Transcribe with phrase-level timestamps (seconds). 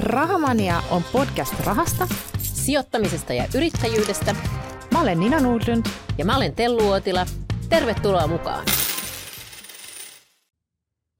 [0.00, 2.06] Rahamania on podcast rahasta,
[2.38, 4.36] sijoittamisesta ja yrittäjyydestä.
[4.92, 5.86] Mä olen Nina Nordlund.
[6.18, 7.26] Ja mä olen Tellu Uotila.
[7.68, 8.66] Tervetuloa mukaan.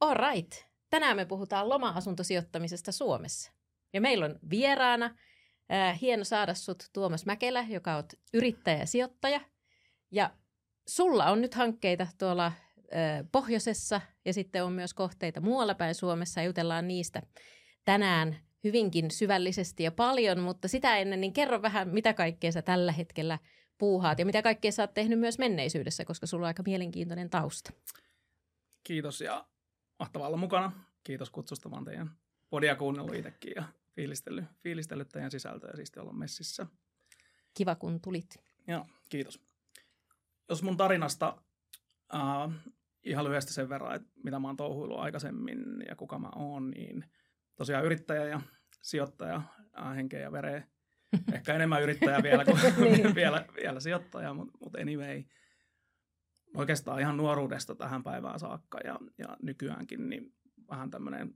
[0.00, 0.52] All right.
[0.90, 3.52] Tänään me puhutaan loma-asuntosijoittamisesta Suomessa.
[3.92, 5.10] Ja meillä on vieraana
[5.72, 9.40] äh, hieno saada sut Tuomas Mäkelä, joka on yrittäjä ja sijoittaja.
[10.10, 10.30] Ja
[10.88, 12.52] sulla on nyt hankkeita tuolla äh,
[13.32, 16.42] pohjoisessa ja sitten on myös kohteita muualla päin Suomessa.
[16.42, 17.22] Jutellaan niistä
[17.84, 22.92] tänään hyvinkin syvällisesti ja paljon, mutta sitä ennen niin kerro vähän, mitä kaikkea sä tällä
[22.92, 23.38] hetkellä
[23.78, 27.72] puuhaat ja mitä kaikkea sä oot tehnyt myös menneisyydessä, koska sulla on aika mielenkiintoinen tausta.
[28.84, 29.46] Kiitos ja
[29.98, 30.72] mahtavaa olla mukana.
[31.04, 31.68] Kiitos kutsusta.
[31.68, 32.10] Mä teidän
[32.50, 33.64] podia kuunnellut itsekin ja
[33.94, 36.66] fiilistellyt, fiilistellyt teidän sisältöä ja siisti olla messissä.
[37.54, 38.40] Kiva, kun tulit.
[38.66, 39.40] Joo, kiitos.
[40.48, 41.42] Jos mun tarinasta
[42.14, 42.54] äh,
[43.02, 47.04] ihan lyhyesti sen verran, että mitä mä oon touhuillut aikaisemmin ja kuka mä oon, niin
[47.56, 48.40] tosiaan yrittäjä ja
[48.82, 49.42] sijoittaja
[49.96, 50.66] henkeä ja vereä.
[51.34, 52.56] Ehkä enemmän yrittäjä vielä kuin
[52.92, 53.14] niin.
[53.14, 55.24] vielä, vielä sijoittaja, mutta mut anyway.
[56.56, 60.34] Oikeastaan ihan nuoruudesta tähän päivään saakka ja, ja nykyäänkin niin
[60.70, 61.34] vähän tämmöinen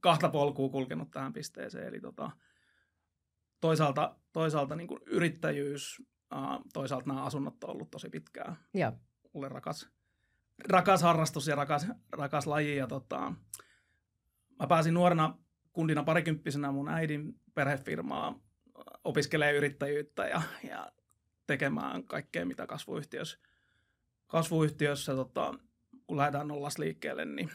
[0.00, 1.88] kahta polkua kulkenut tähän pisteeseen.
[1.88, 2.30] Eli tota,
[3.60, 6.02] toisaalta, toisaalta niin kuin yrittäjyys,
[6.72, 8.56] toisaalta nämä asunnot on ollut tosi pitkään.
[8.74, 8.92] Joo.
[9.32, 9.90] Mulle rakas,
[10.68, 12.76] rakas harrastus ja rakas, rakas laji.
[12.76, 13.32] Ja tota,
[14.60, 15.38] mä pääsin nuorena
[15.72, 18.38] kundina parikymppisenä mun äidin perhefirmaa
[19.04, 20.92] opiskelee yrittäjyyttä ja, ja
[21.46, 23.38] tekemään kaikkea, mitä kasvuyhtiössä,
[24.26, 25.54] kasvuyhtiössä tota,
[26.06, 27.50] kun lähdetään nollas liikkeelle, niin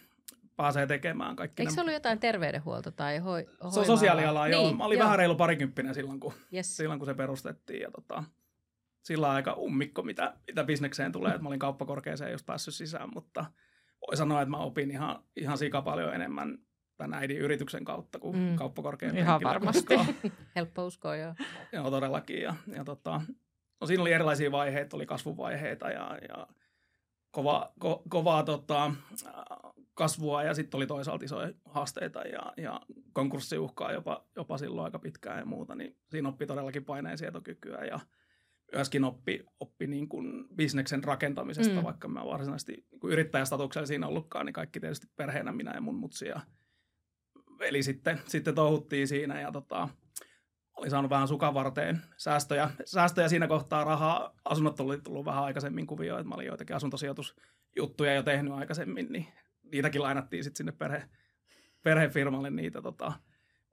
[0.56, 1.62] pääsee tekemään kaikki.
[1.62, 4.64] Eikö se ollut jotain terveydenhuolto tai hoi, Se on sosiaaliala, joo.
[4.64, 5.06] Niin, mä olin joo.
[5.06, 6.78] vähän reilu parikymppinen silloin, kun, yes.
[6.78, 7.82] silloin, kun se perustettiin.
[7.82, 8.24] Ja tota,
[9.04, 11.32] sillä aika ummikko, mitä, mitä bisnekseen tulee.
[11.32, 13.46] Että mä olin kauppakorkeeseen just päässyt sisään, mutta
[14.08, 16.58] voi sanoa, että mä opin ihan, ihan sika paljon enemmän
[16.98, 18.56] tämän äidin yrityksen kautta kuin mm.
[18.56, 19.96] kauppakorkean Ihan varmasti.
[20.56, 21.36] Helppo uskoa, joo.
[21.72, 22.42] joo, todellakin.
[22.42, 23.22] Ja, ja tota,
[23.82, 26.48] no siinä oli erilaisia vaiheita, oli kasvuvaiheita ja, ja
[27.32, 28.92] kova, ko, kovaa tota,
[29.94, 32.82] kasvua ja sitten oli toisaalta isoja haasteita ja, ja
[33.14, 38.00] konkurssiuhkaa jopa, jopa silloin aika pitkään ja muuta, niin siinä oppi todellakin paineensietokykyä ja
[38.76, 41.84] myöskin oppi, oppi niin kuin bisneksen rakentamisesta, mm.
[41.84, 46.28] vaikka mä varsinaisesti niin yrittäjästatuksella siinä ollutkaan, niin kaikki tietysti perheenä minä ja mun mutsi
[46.28, 46.40] ja
[47.60, 49.90] veli sitten, sitten touhuttiin siinä ja tota,
[50.76, 54.36] olin saanut vähän sukavarteen säästöjä, säästöjä siinä kohtaa rahaa.
[54.46, 59.28] Asunnot oli tullut vähän aikaisemmin kuvioon, että mä olin joitakin asuntosijoitusjuttuja jo tehnyt aikaisemmin, niin
[59.72, 61.10] niitäkin lainattiin sitten sinne perhe,
[61.84, 63.14] perhefirmalle niitä tota,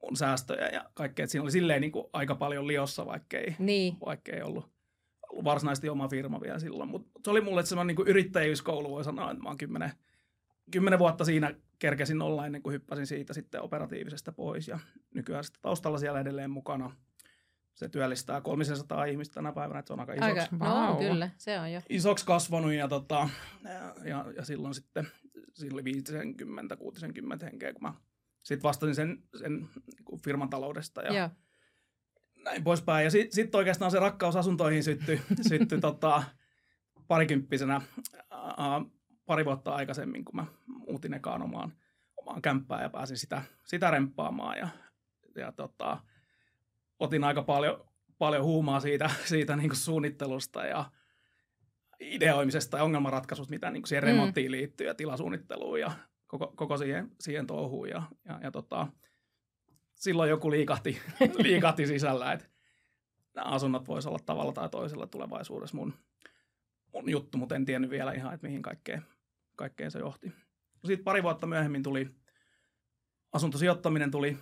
[0.02, 1.26] mun säästöjä ja kaikkea.
[1.26, 3.96] Siinä oli silleen niin kuin aika paljon liossa, vaikkei, niin.
[4.06, 4.70] vaikkei ollut,
[5.30, 6.90] ollut varsinaisesti oma firma vielä silloin.
[6.90, 9.92] Mutta se oli mulle semmoinen niin yrittäjyyskoulu, voi sanoa, että mä oon kymmenen,
[10.70, 14.68] kymmenen vuotta siinä kerkesin olla ennen kuin hyppäsin siitä sitten operatiivisesta pois.
[14.68, 14.78] Ja
[15.14, 16.96] nykyään sitten taustalla siellä edelleen mukana.
[17.74, 20.48] Se työllistää 300 ihmistä tänä päivänä, että se on aika isoksi.
[20.60, 21.80] Aika, no, kyllä, se on jo.
[21.88, 23.28] Isoksi kasvanut ja, tota,
[24.04, 25.08] ja, ja silloin sitten
[25.52, 25.82] siinä oli
[27.40, 27.94] 50-60 henkeä, kun mä
[28.42, 31.30] sitten vastasin sen, sen niin firman taloudesta ja Joo.
[32.44, 33.04] näin poispäin.
[33.04, 36.22] Ja sitten sit oikeastaan se rakkaus asuntoihin syttyi, syttyi tota,
[37.08, 37.80] parikymppisenä
[38.30, 38.80] ää,
[39.32, 41.72] pari vuotta aikaisemmin, kun mä muutin ekaan omaan,
[42.16, 44.58] omaan kämppään ja pääsin sitä, sitä remppaamaan.
[44.58, 44.68] Ja,
[45.36, 45.98] ja tota,
[46.98, 47.84] otin aika paljon,
[48.18, 50.90] paljon huumaa siitä, siitä niin suunnittelusta ja
[52.00, 54.06] ideoimisesta ja ongelmanratkaisusta, mitä niin siihen mm.
[54.06, 55.92] remonttiin liittyy ja tilasuunnitteluun ja
[56.26, 57.88] koko, koko siihen, siihen touhuun.
[57.88, 58.86] Ja, ja, ja tota,
[59.94, 61.00] silloin joku liikahti,
[61.38, 62.46] liikahti sisällä, että
[63.34, 65.94] nämä asunnot voisi olla tavalla tai toisella tulevaisuudessa mun,
[66.92, 69.02] mun juttu, mutta en tiennyt vielä ihan, että mihin kaikkeen,
[69.62, 70.32] kaikkeen se johti.
[70.84, 72.08] Sitten pari vuotta myöhemmin tuli
[73.32, 74.38] asuntosijoittaminen tuli,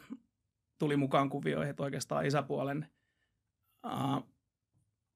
[0.78, 2.86] tuli mukaan kuvioihin, että oikeastaan isäpuolen
[3.86, 4.28] uh,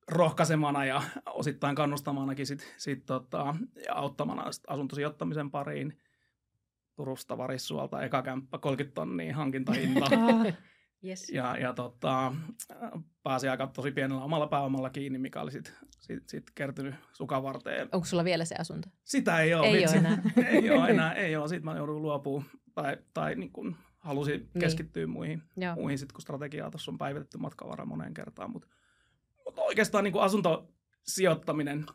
[0.09, 3.57] rohkaisemana ja osittain kannustamanakin sit, sit tota,
[3.87, 5.99] ja auttamana asuntosijoittamisen pariin.
[6.97, 10.07] Turusta Varissuolta eka kämppä 30 tonnia hankintahinta.
[11.05, 11.31] yes.
[11.31, 12.35] Ja, ja tota,
[13.23, 17.89] pääsi aika tosi pienellä omalla pääomalla kiinni, mikä oli sitten sit, sit kertynyt sukavarteen.
[17.93, 18.89] Onko sulla vielä se asunto?
[19.05, 19.67] Sitä ei ole.
[19.67, 19.99] Ei vitsi.
[19.99, 20.23] ole enää.
[20.47, 21.49] ei ole enää, ei ole.
[21.49, 24.61] Sitten mä joudun luopumaan tai, tai niin kun halusin niin.
[24.61, 25.43] keskittyä muihin,
[25.75, 28.51] muihin sit, kun strategiaa tuossa on päivitetty matkavara moneen kertaan.
[28.51, 28.69] Mutta
[29.45, 31.87] mut oikeastaan niin kuin asuntosijoittaminen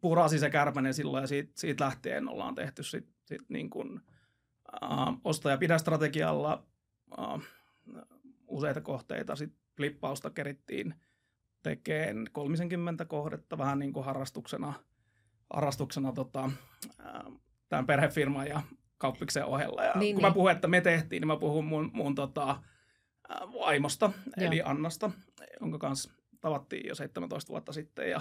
[0.00, 4.00] purasi se kärpänen silloin ja siitä, siitä lähtien ollaan tehty sit, sit niin kuin,
[4.82, 6.66] uh, osta- ja pidä strategialla
[7.18, 7.42] uh,
[8.46, 9.36] useita kohteita.
[9.36, 10.94] Sitten flippausta kerittiin
[11.62, 14.72] tekemään 30 kohdetta vähän niin kuin harrastuksena,
[15.54, 16.50] harrastuksena tota,
[17.68, 18.62] tämän perhefirman ja
[18.98, 19.84] kauppiksen ohella.
[19.84, 20.30] Ja niin, kun niin.
[20.30, 22.62] mä puhun, että me tehtiin, niin mä puhun mun, mun tota,
[23.60, 24.46] vaimosta, Joo.
[24.46, 25.10] eli Annasta,
[25.60, 28.20] jonka kanssa tavattiin jo 17 vuotta sitten ja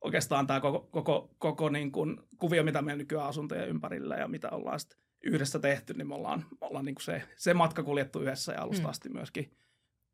[0.00, 4.50] oikeastaan tämä koko, koko, koko niin kuin kuvio, mitä meillä nykyään asuntojen ympärillä ja mitä
[4.50, 8.20] ollaan sitten yhdessä tehty, niin me ollaan, me ollaan niin kuin se, se matka kuljettu
[8.20, 8.90] yhdessä ja alusta mm.
[8.90, 9.56] asti myöskin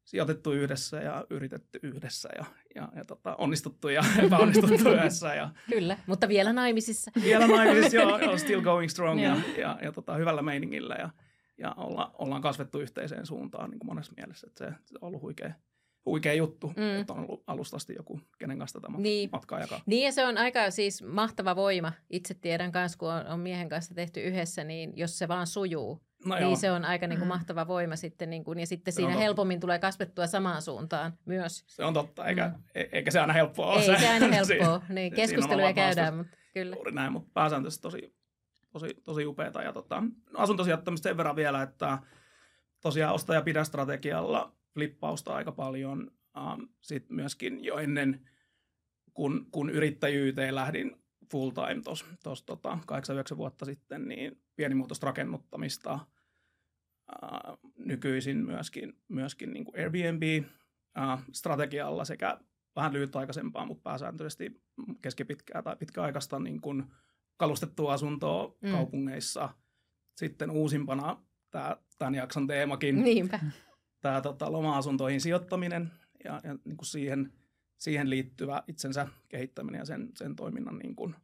[0.05, 5.35] sijoitettu yhdessä ja yritetty yhdessä ja, ja, ja tota, onnistuttu ja epäonnistuttu yhdessä.
[5.35, 7.11] Ja, Kyllä, mutta vielä naimisissa.
[7.23, 11.11] Vielä naimisissa, joo, joo still going strong ja, ja, ja tota, hyvällä meiningillä ja,
[11.59, 14.47] ja olla, ollaan kasvettu yhteiseen suuntaan niin kuin monessa mielessä.
[14.47, 15.53] Että se, se on ollut huikea,
[16.07, 17.01] huikea juttu, mm.
[17.01, 19.29] että on ollut alusta asti joku, kenen kanssa tätä niin.
[19.33, 19.81] matkaa jakaa.
[19.87, 21.93] Niin ja se on aika siis mahtava voima.
[22.11, 26.03] Itse tiedän kanssa, kun on, on miehen kanssa tehty yhdessä, niin jos se vaan sujuu,
[26.25, 26.57] No niin joo.
[26.57, 27.33] se on aika niin kuin, mm.
[27.33, 31.65] mahtava voima sitten, niin kuin, ja sitten se siinä helpommin tulee kasvettua samaan suuntaan myös.
[31.67, 32.63] Se on totta, eikä, mm.
[32.75, 33.81] E- eikä se aina helppoa ole.
[33.81, 36.77] Ei se, se aina helppoa, niin keskusteluja käydään, mutta kyllä.
[36.77, 38.15] Juuri näin, mutta pääsääntöisesti tosi,
[38.73, 39.63] tosi, tosi upeata.
[39.63, 40.03] Ja tota,
[40.35, 41.99] asuntosijoittamista sen verran vielä, että
[42.81, 46.11] tosiaan ostaja pidä strategialla flippausta aika paljon.
[46.37, 48.29] Um, Sitten myöskin jo ennen,
[49.15, 50.97] kun, kun yrittäjyyteen lähdin
[51.33, 51.83] full time
[52.23, 52.79] tuossa tota,
[53.35, 55.99] 8-9 vuotta sitten, niin pienimuotoista rakennuttamista.
[57.23, 62.41] Uh, nykyisin myöskin, myöskin niin kuin Airbnb-strategialla sekä
[62.77, 64.63] vähän lyhytaikaisempaa, mutta pääsääntöisesti
[65.03, 66.85] keskipitkää tai pitkäaikaista niin kuin
[67.37, 68.71] kalustettua asuntoa mm.
[68.71, 69.49] kaupungeissa.
[70.17, 73.05] Sitten uusimpana tämä, tämän jakson teemakin.
[73.05, 73.41] Niinpä
[74.01, 75.93] tämä tota, loma-asuntoihin sijoittaminen
[76.25, 77.33] ja, ja niin kuin siihen,
[77.79, 81.15] siihen liittyvä itsensä kehittäminen ja sen, sen toiminnan niin kuin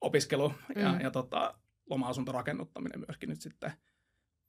[0.00, 0.82] opiskelu mm.
[0.82, 1.54] ja, ja tota,
[1.90, 3.72] loma-asuntorakennuttaminen myöskin nyt sitten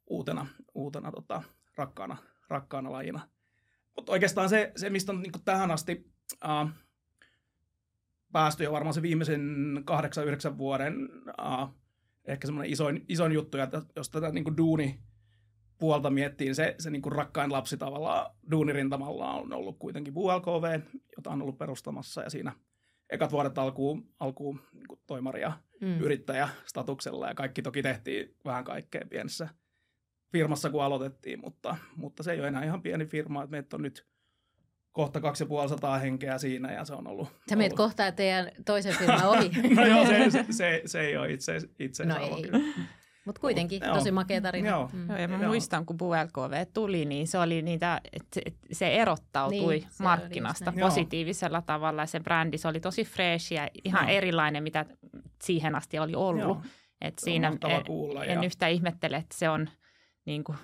[0.07, 1.43] uutena, uutena tota,
[1.75, 2.17] rakkaana,
[2.47, 3.29] rakkaana lajina.
[3.95, 6.11] Mutta oikeastaan se, se, mistä on niin kuin tähän asti
[6.45, 6.69] äh,
[8.31, 11.69] päästy jo varmaan se viimeisen kahdeksan, yhdeksän vuoden äh,
[12.25, 14.99] ehkä semmoinen isoin, isoin juttu, että jos tätä niin kuin duuni,
[15.81, 20.81] puolta miettiin, se, se niin kuin rakkain lapsi tavallaan duunirintamalla on ollut kuitenkin VLKV,
[21.17, 22.51] jota on ollut perustamassa ja siinä
[23.09, 25.51] ekat vuodet alkuun, alkuun niin kuin toimaria
[25.81, 25.99] mm.
[25.99, 29.49] yrittäjä statuksella ja kaikki toki tehtiin vähän kaikkea pienessä
[30.31, 33.81] firmassa, kun aloitettiin, mutta, mutta se ei ole enää ihan pieni firma, että meitä on
[33.81, 34.07] nyt
[34.91, 37.27] kohta 2500 henkeä siinä ja se on ollut...
[37.49, 37.77] Sä meet ollut...
[37.77, 39.51] kohta teidän toisen firman ohi.
[39.75, 42.41] no joo, se, se, se, se ei ole itse, itse no ei.
[42.41, 42.59] Kyllä.
[43.25, 44.69] Mutta kuitenkin Mut, tosi makea tarina.
[44.69, 44.89] Joo.
[44.93, 45.09] Mm.
[45.09, 45.47] Joo, ja mä joo.
[45.47, 48.41] muistan, kun BLKV tuli, niin se oli niitä, että
[48.71, 51.63] se erottautui niin, se markkinasta positiivisella joo.
[51.65, 52.05] tavalla.
[52.05, 54.17] Se brändi, se oli tosi fresh ja ihan joo.
[54.17, 54.85] erilainen, mitä
[55.43, 56.41] siihen asti oli ollut.
[56.41, 56.61] Joo.
[57.01, 58.45] Et se siinä en, kuulla, en ja...
[58.45, 59.69] yhtä ihmettele, että se on
[60.25, 60.57] niin kuin,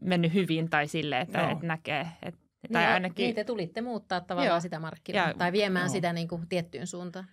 [0.00, 2.40] mennyt hyvin tai sille, että, että näkee, että
[2.72, 3.22] tai niin, ainakin...
[3.22, 4.60] niin, te tulitte muuttaa tavallaan Joo.
[4.60, 5.92] sitä markkinaa tai viemään Joo.
[5.92, 7.26] sitä niin kuin tiettyyn suuntaan.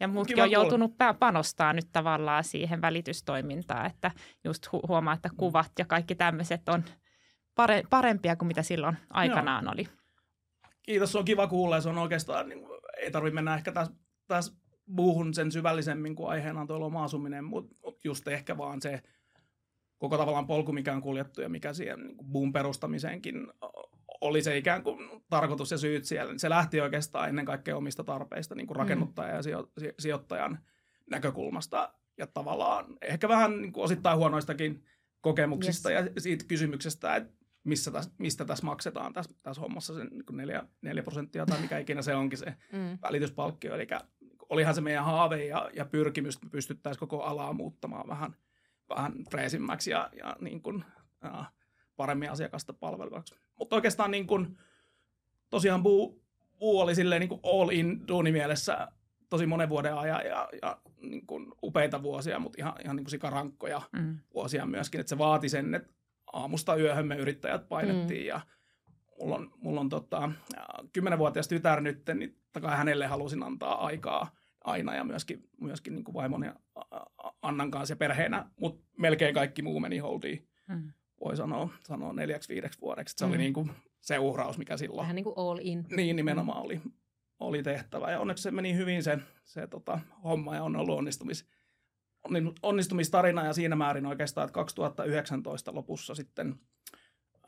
[0.00, 4.10] Ja muutkin on joutunut panostaa nyt tavallaan siihen välitystoimintaan, että
[4.44, 6.84] just hu- huomaa, että kuvat ja kaikki tämmöiset on
[7.54, 9.72] pare- parempia kuin mitä silloin aikanaan Joo.
[9.72, 9.88] oli.
[10.82, 12.66] Kiitos, se on kiva kuulla ja se on oikeastaan, niin,
[12.96, 13.94] ei tarvitse mennä ehkä tässä,
[14.26, 14.52] tässä
[14.86, 17.74] muuhun sen syvällisemmin kuin aiheena on tuo loma-asuminen, mutta
[18.04, 19.02] just ehkä vaan se
[19.98, 23.46] koko tavallaan polku, mikä on kuljettu ja mikä siihen niin buun perustamiseenkin
[24.22, 26.34] oli se ikään kuin tarkoitus ja syyt siellä.
[26.36, 29.84] Se lähti oikeastaan ennen kaikkea omista tarpeista niin kuin rakennuttajan mm.
[29.84, 30.58] ja sijoittajan
[31.10, 34.84] näkökulmasta ja tavallaan ehkä vähän niin kuin osittain huonoistakin
[35.20, 36.06] kokemuksista yes.
[36.14, 37.32] ja siitä kysymyksestä, että
[37.64, 41.78] missä täs, mistä tässä maksetaan tässä, tässä hommassa sen niin neljä, neljä prosenttia tai mikä
[41.78, 42.98] ikinä se onkin se mm.
[43.02, 43.74] välityspalkkio.
[43.74, 43.86] Eli
[44.48, 48.36] olihan se meidän haave ja, ja pyrkimys, että me pystyttäisiin koko alaa muuttamaan vähän,
[48.88, 50.84] vähän freesimmäksi ja, ja niin kuin,
[51.24, 51.52] äh,
[52.02, 53.34] paremmin asiakasta palvelevaksi.
[53.58, 54.56] Mutta oikeastaan niin kuin,
[55.50, 56.22] tosiaan Buu,
[56.58, 58.88] Buu oli silleen niin all in duunimielessä
[59.28, 63.10] tosi monen vuoden ajan ja, ja niin kuin upeita vuosia, mutta ihan, ihan niin kuin
[63.10, 64.18] sikarankkoja mm.
[64.34, 65.00] vuosia myöskin.
[65.00, 65.92] Että se vaati sen, että
[66.32, 68.28] aamusta yöhön me yrittäjät painettiin mm.
[68.28, 68.40] ja
[69.20, 70.32] mulla on, mulla on tota,
[70.92, 74.30] kymmenenvuotias tytär nyt, niin takaa hänelle halusin antaa aikaa
[74.64, 76.54] aina ja myöskin, myöskin niin kuin vaimon ja
[77.42, 80.48] Annan kanssa ja perheenä, mutta melkein kaikki muu meni holdiin.
[80.68, 80.92] Mm
[81.24, 83.14] voi sanoa, sanoa neljäksi viideksi vuodeksi.
[83.18, 83.30] Se mm.
[83.30, 85.02] oli niin kuin se uhraus, mikä silloin...
[85.02, 85.86] Vähän niin kuin all in.
[85.96, 86.64] Niin, nimenomaan mm.
[86.64, 86.80] oli,
[87.40, 88.10] oli tehtävä.
[88.10, 91.48] Ja onneksi se meni hyvin se, se tota, homma ja on ollut onnistumis,
[92.62, 96.54] onnistumistarina ja siinä määrin oikeastaan, että 2019 lopussa sitten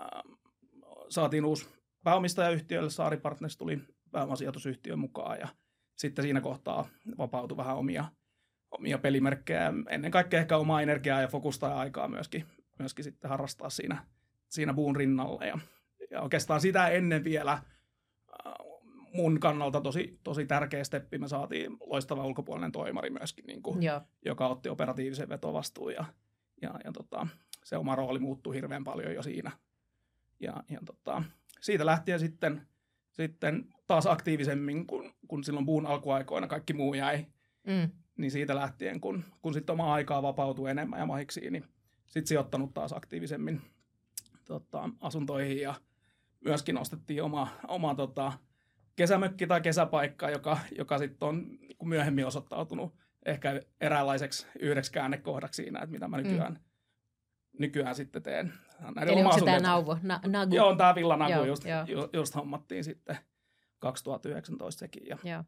[0.00, 0.33] ähm,
[1.09, 1.69] saatiin uusi
[2.04, 5.49] pääomistajayhtiölle, Saari Partners tuli pääomasijoitusyhtiön mukaan ja
[5.97, 6.88] sitten siinä kohtaa
[7.19, 8.04] vapautui vähän omia,
[8.71, 12.47] omia pelimerkkejä, ennen kaikkea ehkä omaa energiaa ja fokusta ja aikaa myöskin
[12.78, 14.07] myöskin sitten harrastaa siinä,
[14.49, 15.45] siinä puun rinnalla.
[15.45, 15.59] Ja,
[16.11, 17.62] ja oikeastaan sitä ennen vielä äh,
[19.14, 21.19] mun kannalta tosi, tosi tärkeä steppi.
[21.19, 23.78] Me saatiin loistava ulkopuolinen toimari myöskin, niin kuin,
[24.25, 26.04] joka otti operatiivisen vetovastuun ja,
[26.62, 27.26] ja, ja tota,
[27.64, 29.50] se oma rooli muuttui hirveän paljon jo siinä.
[30.40, 31.23] ja, ja tota,
[31.61, 32.66] siitä lähtien sitten,
[33.11, 37.26] sitten taas aktiivisemmin, kun, kun silloin puun alkuaikoina kaikki muu jäi,
[37.66, 37.90] mm.
[38.16, 41.64] niin siitä lähtien, kun, kun sitten oma aikaa vapautui enemmän ja mahiksi, niin
[42.06, 43.61] sitten sijoittanut taas aktiivisemmin
[44.44, 45.75] tota, asuntoihin ja
[46.44, 48.32] myöskin ostettiin oma, oma tota,
[48.96, 51.46] kesämökki tai kesäpaikka, joka, joka sitten on
[51.82, 52.94] myöhemmin osoittautunut
[53.26, 56.58] ehkä eräänlaiseksi yhdeksi käännekohdaksi siinä, että mitä mä nykyään, mm.
[57.58, 58.52] nykyään sitten teen.
[58.94, 60.54] Näiden Eli onko se tämä nauvo, na, nagu?
[60.54, 61.84] Joo, on tämä villanagu, joo, just, joo.
[61.87, 63.18] Ju, just hommattiin sitten
[63.78, 65.06] 2019 sekin.
[65.06, 65.44] Ja, joo.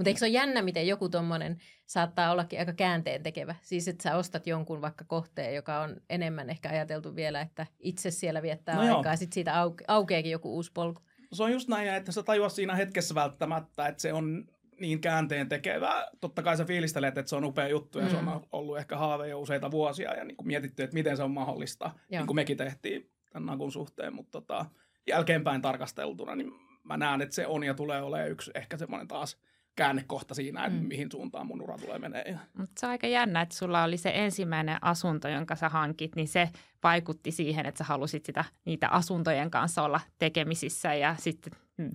[0.00, 3.54] Mutta eikö se ole jännä, miten joku tuommoinen saattaa ollakin aika käänteen tekevä?
[3.62, 8.10] Siis että sä ostat jonkun vaikka kohteen, joka on enemmän ehkä ajateltu vielä, että itse
[8.10, 11.02] siellä viettää no aikaa, ja sitten siitä auke- aukeakin joku uusi polku.
[11.32, 14.44] Se on just näin, että sä tajuat siinä hetkessä välttämättä, että se on
[14.80, 16.08] niin käänteen tekevä.
[16.20, 18.10] Totta kai sä fiilistelet, että se on upea juttu ja mm.
[18.10, 18.40] se on mm.
[18.52, 21.84] ollut ehkä haave jo useita vuosia ja niin kuin mietitty, että miten se on mahdollista,
[21.84, 22.20] Joo.
[22.20, 24.66] niin kuin mekin tehtiin tämän nakun suhteen, mutta tota,
[25.06, 26.52] jälkeenpäin tarkasteltuna, niin
[26.84, 29.36] mä näen, että se on ja tulee olemaan yksi ehkä semmoinen taas
[29.80, 30.86] käännekohta siinä, että mm.
[30.86, 32.38] mihin suuntaan mun ura tulee menee.
[32.58, 36.28] Mutta se on aika jännä, että sulla oli se ensimmäinen asunto, jonka sä hankit, niin
[36.28, 36.48] se
[36.82, 41.52] vaikutti siihen, että sä halusit sitä, niitä asuntojen kanssa olla tekemisissä ja sitten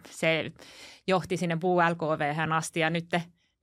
[0.10, 0.52] se
[1.08, 1.56] johti sinne
[1.90, 3.10] LKV asti ja nyt,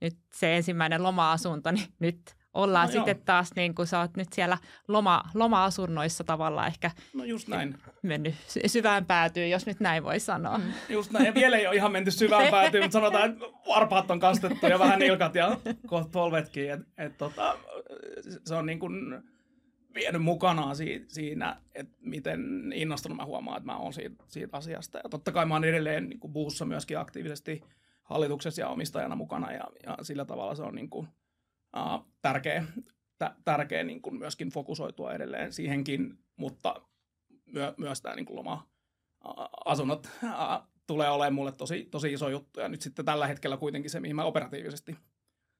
[0.01, 3.23] nyt se ensimmäinen loma-asunto, niin nyt ollaan no sitten joo.
[3.25, 4.57] taas niin kuin sä oot nyt siellä
[4.87, 7.77] loma, loma-asunnoissa tavallaan ehkä no just näin.
[8.01, 10.57] mennyt syvään päätyyn, jos nyt näin voi sanoa.
[10.57, 10.63] Mm.
[10.89, 14.19] Just näin, ja vielä ei ole ihan menty syvään päätyyn, mutta sanotaan, että varpaat on
[14.19, 15.57] kastettu ja vähän nilkat ja
[15.87, 16.71] kohta polvetkin.
[16.71, 17.57] Et, et tota,
[18.45, 19.23] se on niin kuin
[19.95, 20.75] vienyt mukanaan
[21.07, 24.97] siinä, että miten innostunut mä huomaan, että mä oon siitä, siitä asiasta.
[25.03, 27.63] Ja totta kai mä oon edelleen niin kuin buussa myöskin aktiivisesti
[28.03, 31.07] hallituksessa ja omistajana mukana ja, ja sillä tavalla se on niin kuin,
[31.77, 32.63] uh, tärkeä,
[33.45, 36.81] tärkeä niin kuin myöskin fokusoitua edelleen siihenkin, mutta
[37.45, 42.59] myö, myös tämä niin kuin loma-asunnot uh, tulee olemaan mulle tosi, tosi iso juttu.
[42.59, 44.97] Ja nyt sitten tällä hetkellä kuitenkin se, mihin mä operatiivisesti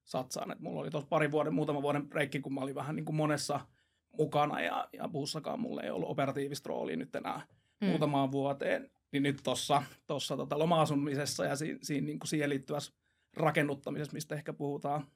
[0.03, 0.51] satsaan.
[0.51, 3.15] Et mulla oli tuossa pari vuoden, muutama vuoden breikki, kun mä olin vähän niin kuin
[3.15, 3.59] monessa–
[4.17, 7.41] mukana ja, ja bussakaan mulle ei ollut operatiivista roolia nyt enää
[7.81, 7.87] mm.
[7.87, 8.91] muutamaan vuoteen.
[9.11, 12.93] Niin nyt tuossa tossa tota loma-asumisessa ja si, siinä niin kuin siihen liittyvässä
[13.37, 15.07] rakennuttamisessa, mistä ehkä puhutaan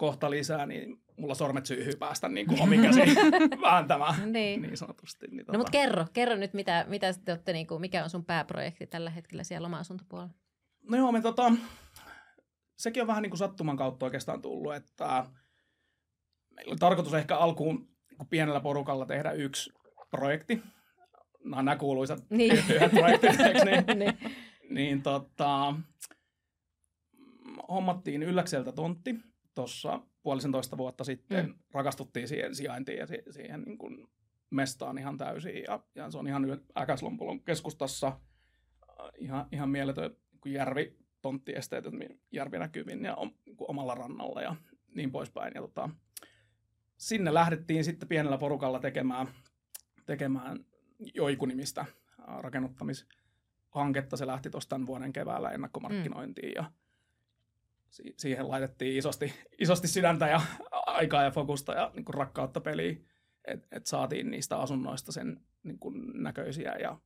[0.00, 3.16] kohta lisää, niin mulla sormet syyhyy päästä niin kuin omikäsiin
[3.66, 4.62] vääntämään niin.
[4.62, 5.26] niin sanotusti.
[5.26, 5.52] Niin, tota...
[5.52, 8.86] No mutta kerro, kerro nyt, mitä, mitä te olette, niin kuin, mikä on sun pääprojekti
[8.86, 10.32] tällä hetkellä siellä loma-asuntopuolella?
[10.90, 11.52] No joo, me tota,
[12.78, 15.26] sekin on vähän niin kuin sattuman kautta oikeastaan tullut, että
[16.50, 17.88] meillä oli tarkoitus ehkä alkuun
[18.30, 19.72] pienellä porukalla tehdä yksi
[20.10, 20.62] projekti.
[21.44, 22.52] Nämä, nämä kuuluisat niin.
[22.74, 23.98] yhdet projektit, eikö niin?
[23.98, 24.18] niin.
[24.70, 25.74] niin tota,
[27.68, 29.29] hommattiin Ylläkseltä tontti
[29.60, 31.46] tuossa puolisentoista vuotta sitten.
[31.46, 31.54] Mm.
[31.72, 34.08] Rakastuttiin siihen sijaintiin ja siihen niin kuin
[34.50, 35.62] mestaan ihan täysin.
[35.62, 36.42] Ja, ja se on ihan
[36.78, 38.20] Äkäslompolon keskustassa
[39.18, 41.84] ihan, ihan mieletön niin järvi, tonttiesteet,
[42.32, 44.56] järvi näkyvin ja om, niin omalla rannalla ja
[44.94, 45.52] niin poispäin.
[45.54, 45.90] Ja tota,
[46.96, 49.28] sinne lähdettiin sitten pienellä porukalla tekemään,
[50.06, 50.64] tekemään
[51.14, 51.86] Joikunimistä
[52.18, 54.16] rakennuttamishanketta.
[54.16, 56.79] Se lähti tuossa tämän vuoden keväällä ennakkomarkkinointiin ja si-
[58.16, 63.06] siihen laitettiin isosti, isosti sydäntä ja aikaa ja fokusta ja niin kuin rakkautta peliin,
[63.44, 66.98] että et saatiin niistä asunnoista sen niin kuin näköisiä ja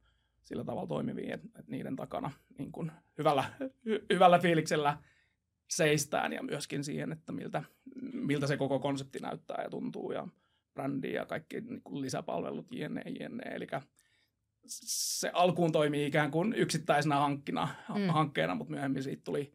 [0.45, 4.99] sillä tavalla toimivia, että et niiden takana niin kuin hyvällä, hy- hyvällä fiiliksellä
[5.71, 7.65] seistään ja myöskin siihen, että miltä,
[8.13, 10.29] miltä se koko konsepti näyttää ja tuntuu ja
[10.75, 13.43] brändi ja kaikki niin kuin lisäpalvelut jne, jne.
[13.55, 13.67] Eli
[14.67, 18.09] se alkuun toimii ikään kuin yksittäisenä hankkina, mm.
[18.09, 19.53] hankkeena, mutta myöhemmin siitä tuli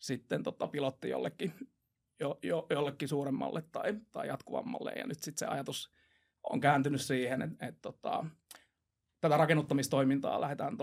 [0.00, 1.52] sitten tota pilotti jollekin,
[2.20, 4.92] jo, jo, jollekin suuremmalle tai, tai jatkuvammalle.
[4.92, 5.92] Ja nyt sitten se ajatus
[6.50, 8.24] on kääntynyt siihen, että, että tota,
[9.20, 10.76] tätä rakennuttamistoimintaa lähdetään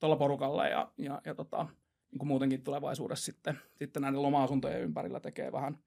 [0.00, 1.66] tuolla porukalla ja, ja, ja tota,
[2.10, 5.78] niin kuin muutenkin tulevaisuudessa sitten, sitten näiden loma-asuntojen ympärillä tekee vähän,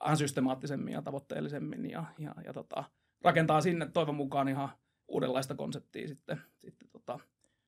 [0.00, 2.84] vähän systemaattisemmin ja tavoitteellisemmin ja, ja, ja tota,
[3.22, 4.68] rakentaa sinne toivon mukaan ihan
[5.08, 7.18] uudenlaista konseptia sitten, sitten tota,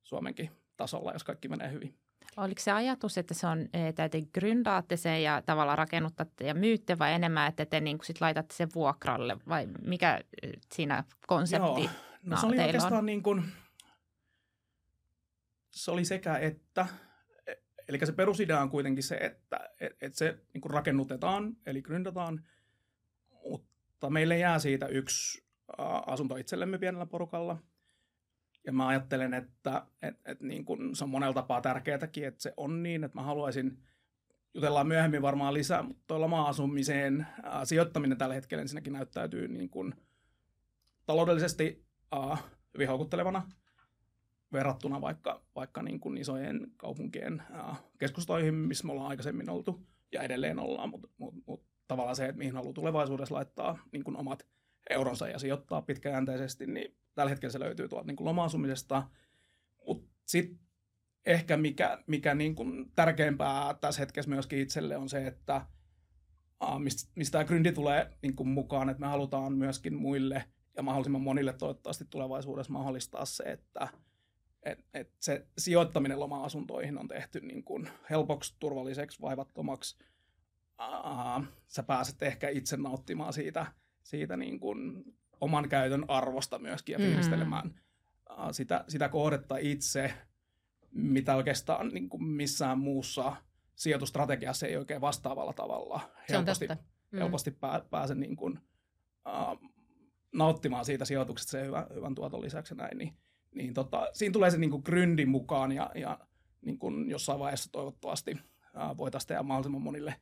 [0.03, 1.99] Suomenkin tasolla, jos kaikki menee hyvin.
[2.37, 6.99] Oliko se ajatus, että se on, että te gründaatte sen ja tavallaan rakennuttatte ja myytte
[6.99, 10.21] vai enemmän, että te niin sit laitatte sen vuokralle vai mikä
[10.73, 11.91] siinä konsepti Joo.
[12.23, 13.07] No, se oli oikeastaan on?
[13.07, 13.45] niin kuin,
[15.71, 16.87] se oli sekä että,
[17.89, 22.45] Eli se perusidea on kuitenkin se, että et, et se niin rakennutetaan, eli gründataan,
[23.49, 25.45] mutta meille jää siitä yksi
[26.07, 27.59] asunto itsellemme pienellä porukalla.
[28.67, 32.55] Ja mä ajattelen, että et, et niin kun se on monella tapaa tärkeätäkin, että se
[32.57, 33.79] on niin, että mä haluaisin,
[34.55, 37.27] jutellaan myöhemmin varmaan lisää, mutta tuo loma-asumiseen
[37.65, 39.95] sijoittaminen tällä hetkellä ensinnäkin näyttäytyy niin kun
[41.07, 41.85] taloudellisesti
[42.17, 42.39] uh,
[42.75, 43.43] hyvin houkuttelevana–
[44.53, 50.23] verrattuna vaikka, vaikka niin kuin isojen kaupunkien ää, keskustoihin, missä me ollaan aikaisemmin oltu ja
[50.23, 54.47] edelleen ollaan, mutta mut, mut, tavallaan se, että mihin haluaa tulevaisuudessa laittaa niin kuin omat
[54.91, 59.03] euronsa ja sijoittaa pitkäjänteisesti, niin tällä hetkellä se löytyy tuolta niin loma-asumisesta,
[59.87, 60.59] mutta sitten
[61.27, 65.67] ehkä mikä, mikä niin kuin tärkeämpää tässä hetkessä myöskin itselle on se, että
[66.79, 70.45] mistä, mistä tämä gryndi tulee niin kuin mukaan, että me halutaan myöskin muille
[70.77, 73.89] ja mahdollisimman monille toivottavasti tulevaisuudessa mahdollistaa se, että
[74.63, 79.97] et, et se sijoittaminen loma-asuntoihin on tehty niin kuin helpoksi, turvalliseksi, vaivattomaksi.
[80.81, 83.67] Uh, sä pääset ehkä itse nauttimaan siitä,
[84.03, 85.05] siitä niin kuin
[85.43, 87.11] oman käytön arvosta myöskin ja mm-hmm.
[87.11, 87.75] fiilistelemään mm.
[88.31, 90.15] uh, sitä, sitä kohdetta itse,
[90.91, 93.37] mitä oikeastaan niin kuin missään muussa
[93.75, 97.19] sijoitustrategiassa ei oikein vastaavalla tavalla helposti, mm.
[97.19, 98.59] helposti pää, pääse niin kuin,
[99.27, 99.71] uh,
[100.33, 103.17] nauttimaan siitä sijoituksesta sen hyvän, hyvän tuoton lisäksi näin, niin,
[103.55, 106.19] niin tota, siinä tulee se niin kuin gryndi mukaan ja, ja
[106.61, 108.37] niin kuin jossain vaiheessa toivottavasti
[108.75, 110.15] ää, voitaisiin tehdä mahdollisimman monille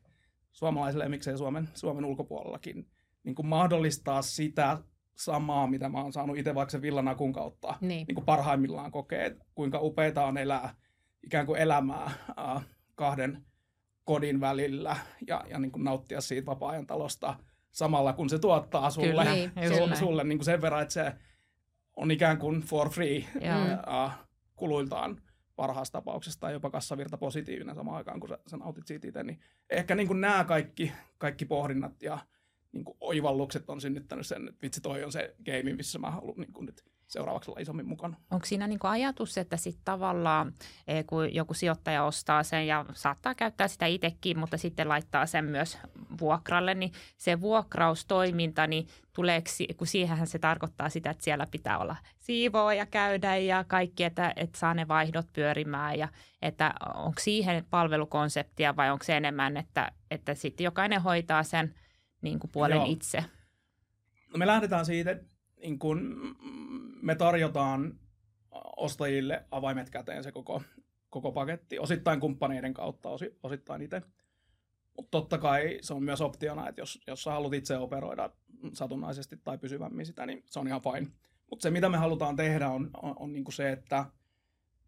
[0.52, 2.90] suomalaisille ja miksei Suomen, Suomen ulkopuolellakin
[3.22, 4.78] niin kuin mahdollistaa sitä
[5.24, 8.06] samaa, mitä mä oon saanut itse vaikka sen villanakun kautta niin.
[8.06, 10.74] Niin kuin parhaimmillaan kokee, kuinka upeita on elää
[11.22, 12.60] ikään kuin elämää ää,
[12.94, 13.44] kahden
[14.04, 14.96] kodin välillä
[15.26, 17.34] ja, ja niin kuin nauttia siitä vapaa-ajan talosta–
[17.72, 21.12] samalla kun se tuottaa sulle, Kyllä, niin, sulle, sulle niin kuin sen verran, että se
[21.96, 24.10] on ikään kuin for free uh,
[24.56, 25.22] kuluiltaan
[25.56, 29.22] parhaassa tapauksessa tai jopa kassavirta positiivinen samaan aikaan, kun sä, sä nautit siitä itse.
[29.22, 32.18] Niin ehkä niin kuin nämä kaikki, kaikki pohdinnat ja
[32.72, 36.40] niin kuin oivallukset on synnyttänyt sen, että vitsi toi on se game, missä mä haluan
[36.40, 38.16] niin kuin nyt seuraavaksi olla isommin mukana.
[38.30, 40.54] Onko siinä niin ajatus, että sitten tavallaan
[40.88, 45.44] eh, kun joku sijoittaja ostaa sen ja saattaa käyttää sitä itsekin, mutta sitten laittaa sen
[45.44, 45.78] myös
[46.20, 51.96] vuokralle, niin se vuokraustoiminta, niin tuleeko, kun siihenhän se tarkoittaa sitä, että siellä pitää olla
[52.18, 56.08] siivoa ja käydä ja kaikki, että, että saa ne vaihdot pyörimään ja
[56.42, 61.74] että onko siihen palvelukonseptia vai onko se enemmän, että, että sitten jokainen hoitaa sen
[62.22, 62.86] niin kuin puolen Joo.
[62.88, 63.24] itse?
[64.32, 65.20] No me lähdetään siitä,
[65.62, 66.16] niin kun
[67.02, 68.00] me tarjotaan
[68.76, 70.62] ostajille avaimet käteen se koko,
[71.10, 73.08] koko paketti, osittain kumppaneiden kautta,
[73.42, 74.02] osittain itse.
[74.96, 78.30] Mutta totta kai se on myös optiona, että jos, jos sä haluat itse operoida
[78.72, 81.12] satunnaisesti tai pysyvämmin sitä, niin se on ihan fine.
[81.50, 84.06] Mutta se, mitä me halutaan tehdä, on, on, on niinku se, että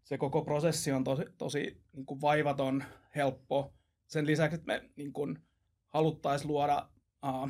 [0.03, 2.83] se koko prosessi on tosi, tosi niinku vaivaton,
[3.15, 3.73] helppo.
[4.07, 5.27] Sen lisäksi, että me niinku
[5.87, 6.89] haluttaisiin luoda
[7.23, 7.49] uh,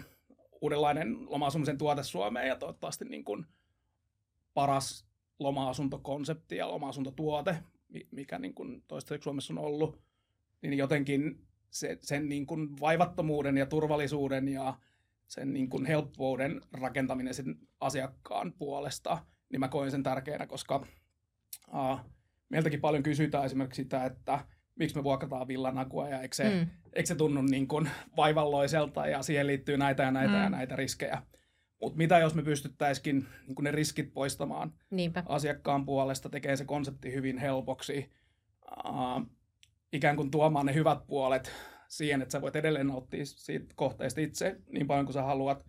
[0.62, 3.46] uudenlainen loma-asumisen tuote Suomeen ja toivottavasti niin kuin
[4.54, 5.06] paras
[5.40, 7.56] loma-asuntokonsepti ja loma-asuntotuote,
[8.12, 10.02] mikä niin kuin toistaiseksi Suomessa on ollut,
[10.62, 14.74] niin jotenkin se, sen niin kuin vaivattomuuden ja turvallisuuden ja
[15.28, 20.86] sen niin kuin helppouden rakentaminen sen asiakkaan puolesta, niin mä koen sen tärkeänä, koska
[21.74, 22.00] uh,
[22.50, 26.83] meiltäkin paljon kysytään esimerkiksi sitä, että miksi me vuokrataan villanakua ja eikö se, mm.
[26.96, 30.44] Eikö se tunnu niin kuin vaivalloiselta ja siihen liittyy näitä ja näitä mm.
[30.44, 31.22] ja näitä riskejä.
[31.82, 35.24] Mutta mitä jos me pystyttäisikin niin ne riskit poistamaan Niinpä.
[35.26, 38.12] asiakkaan puolesta, tekee se konsepti hyvin helpoksi,
[38.86, 39.22] uh,
[39.94, 41.52] ikään kuin tuomaan ne hyvät puolet
[41.88, 45.66] siihen, että sä voit edelleen nauttia siitä kohteesta itse niin paljon kuin sä haluat.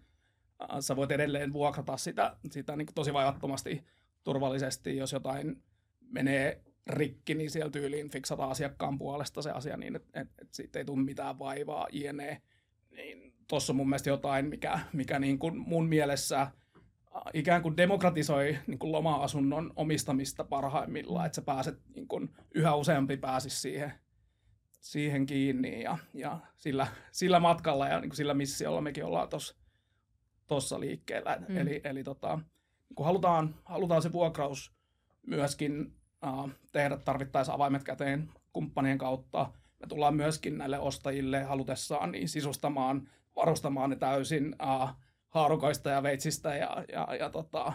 [0.62, 3.84] Uh, sä voit edelleen vuokrata sitä, sitä niin tosi vajattomasti
[4.24, 5.62] turvallisesti, jos jotain
[6.00, 10.78] menee rikki, niin siellä tyyliin fiksataan asiakkaan puolesta se asia niin, että, että, että siitä
[10.78, 12.42] ei tule mitään vaivaa, jne.
[12.90, 16.50] Niin tuossa on mun mielestä jotain, mikä, mikä niin kuin mun mielessä
[17.34, 23.16] ikään kuin demokratisoi niin kuin loma-asunnon omistamista parhaimmillaan, että sä pääset, niin kuin, yhä useampi
[23.16, 23.92] pääsisi siihen,
[24.80, 29.28] siihen kiinni ja, ja sillä, sillä matkalla ja niin kuin sillä missiolla mekin ollaan
[30.46, 31.38] tuossa liikkeellä.
[31.48, 31.56] Mm.
[31.56, 32.38] Eli, eli tota,
[32.94, 34.72] kun halutaan, halutaan se vuokraus
[35.26, 35.96] myöskin
[36.72, 39.50] tehdä tarvittaessa avaimet käteen kumppanien kautta.
[39.80, 44.88] Me tullaan myöskin näille ostajille halutessaan niin sisustamaan, varustamaan ne täysin uh,
[45.28, 47.72] haarukoista ja veitsistä ja, ja, ja tota,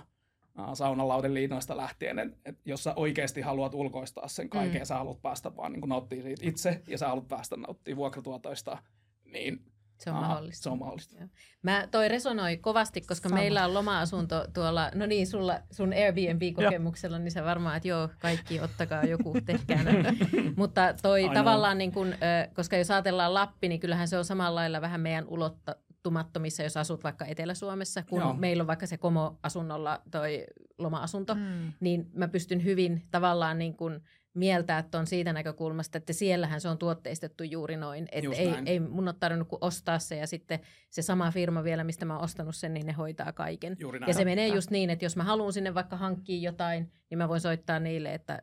[0.60, 4.86] uh, saunalauden liinoista lähtien, että et jos sä oikeasti haluat ulkoistaa sen kaiken, mm.
[4.86, 8.78] sä haluat päästä vaan niin nauttia siitä itse ja sä haluat päästä nauttia vuokratuotoista,
[9.26, 9.62] niin
[10.00, 10.64] se on Aha, mahdollista.
[10.64, 11.16] Se on mahdollista.
[11.20, 11.28] Ja.
[11.62, 13.42] Mä, toi resonoi kovasti, koska Sama.
[13.42, 18.60] meillä on loma-asunto tuolla, no niin, sulla, sun Airbnb-kokemuksella, niin se varmaan, että joo, kaikki
[18.60, 19.84] ottakaa joku, tehkää
[20.56, 21.34] Mutta toi Ainoa.
[21.34, 22.16] tavallaan, niin kun,
[22.54, 26.78] koska jos ajatellaan Lappi, niin kyllähän se on samalla lailla vähän meidän ulotta, muuttumattomissa, jos
[26.78, 28.34] asut vaikka Etelä-Suomessa, kun Joo.
[28.34, 30.46] meillä on vaikka se komo-asunnolla toi
[30.78, 31.74] loma-asunto, mm.
[31.80, 34.02] niin mä pystyn hyvin tavallaan niin kuin
[34.34, 38.08] mieltää tuon siitä näkökulmasta, että siellähän se on tuotteistettu juuri noin.
[38.12, 41.84] Että ei, ei mun ole tarvinnut kuin ostaa se ja sitten se sama firma vielä,
[41.84, 43.76] mistä mä oon ostanut sen, niin ne hoitaa kaiken.
[43.80, 47.18] Juuri ja se menee just niin, että jos mä haluan sinne vaikka hankkia jotain, niin
[47.18, 48.42] mä voin soittaa niille, että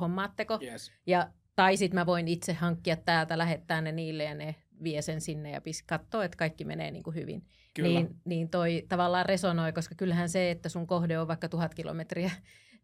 [0.00, 0.58] hommaatteko.
[0.62, 0.92] Yes.
[1.06, 5.20] Ja, tai sitten mä voin itse hankkia täältä, lähettää ne niille ja ne vie sen
[5.20, 7.42] sinne ja katsoo, että kaikki menee niin kuin hyvin.
[7.74, 7.88] Kyllä.
[7.88, 12.30] Niin, niin toi tavallaan resonoi, koska kyllähän se, että sun kohde on vaikka tuhat kilometriä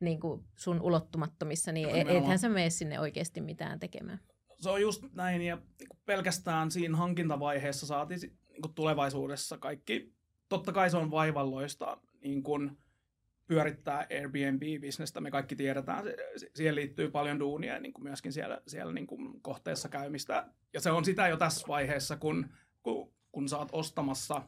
[0.01, 4.21] niin kuin sun ulottumattomissa, niin Joo, e- ethän sä mene sinne oikeasti mitään tekemään.
[4.59, 10.13] Se on just näin, ja niin pelkästään siinä hankintavaiheessa saatiin niin tulevaisuudessa kaikki,
[10.49, 12.79] totta kai se on vaivalloista niin kuin
[13.47, 16.05] pyörittää Airbnb-bisnestä, me kaikki tiedetään,
[16.55, 20.91] siihen liittyy paljon duunia niin kuin myöskin siellä, siellä niin kuin kohteessa käymistä, ja se
[20.91, 22.49] on sitä jo tässä vaiheessa, kun,
[22.83, 24.43] kun, kun sä oot ostamassa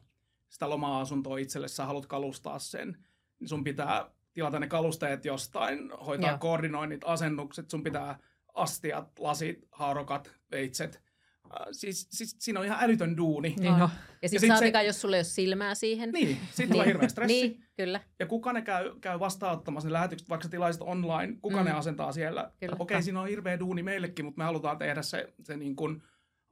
[0.49, 3.05] sitä loma-asuntoa itselle, sä haluat kalustaa sen,
[3.41, 6.39] niin sun pitää tilata ne kalusteet jostain, hoitaa Joo.
[6.39, 8.19] koordinoinnit, asennukset, sun pitää
[8.55, 11.03] astiat, lasit, haarokat, veitset.
[11.45, 13.55] Äh, siis, siis siinä on ihan älytön duuni.
[13.59, 13.91] Niin no.
[14.23, 14.83] Ja sitten sit se...
[14.83, 16.11] jos sulla ei ole silmää siihen.
[16.11, 16.93] Niin, sitten tulee niin.
[16.93, 17.35] hirveä stressi.
[17.35, 18.01] niin, kyllä.
[18.19, 21.65] Ja kuka ne käy, käy vastaanottamassa ne lähetykset, vaikka tilaiset online, kuka mm.
[21.65, 22.53] ne asentaa siellä.
[22.55, 26.03] Okei, okay, siinä on hirveä duuni meillekin, mutta me halutaan tehdä se, se niin kuin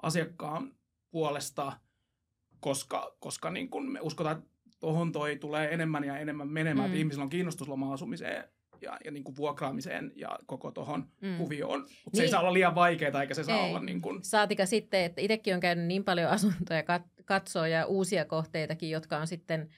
[0.02, 0.74] asiakkaan
[1.10, 1.72] puolesta,
[2.60, 6.92] koska, koska niin kuin me uskotaan, että tuohon toi tulee enemmän ja enemmän menemään, mm.
[6.92, 8.44] että ihmisillä on kiinnostus loma-asumiseen
[8.80, 11.36] ja, ja niin kuin vuokraamiseen ja koko tuohon mm.
[11.36, 11.80] kuvioon.
[11.80, 12.16] Mutta niin.
[12.16, 12.30] se ei niin.
[12.30, 13.68] saa olla liian vaikeaa eikä se saa ei.
[13.68, 14.24] olla niin kuin...
[14.24, 16.82] Saatika sitten, että itsekin on käynyt niin paljon asuntoja
[17.24, 19.68] katsoa ja uusia kohteitakin, jotka on sitten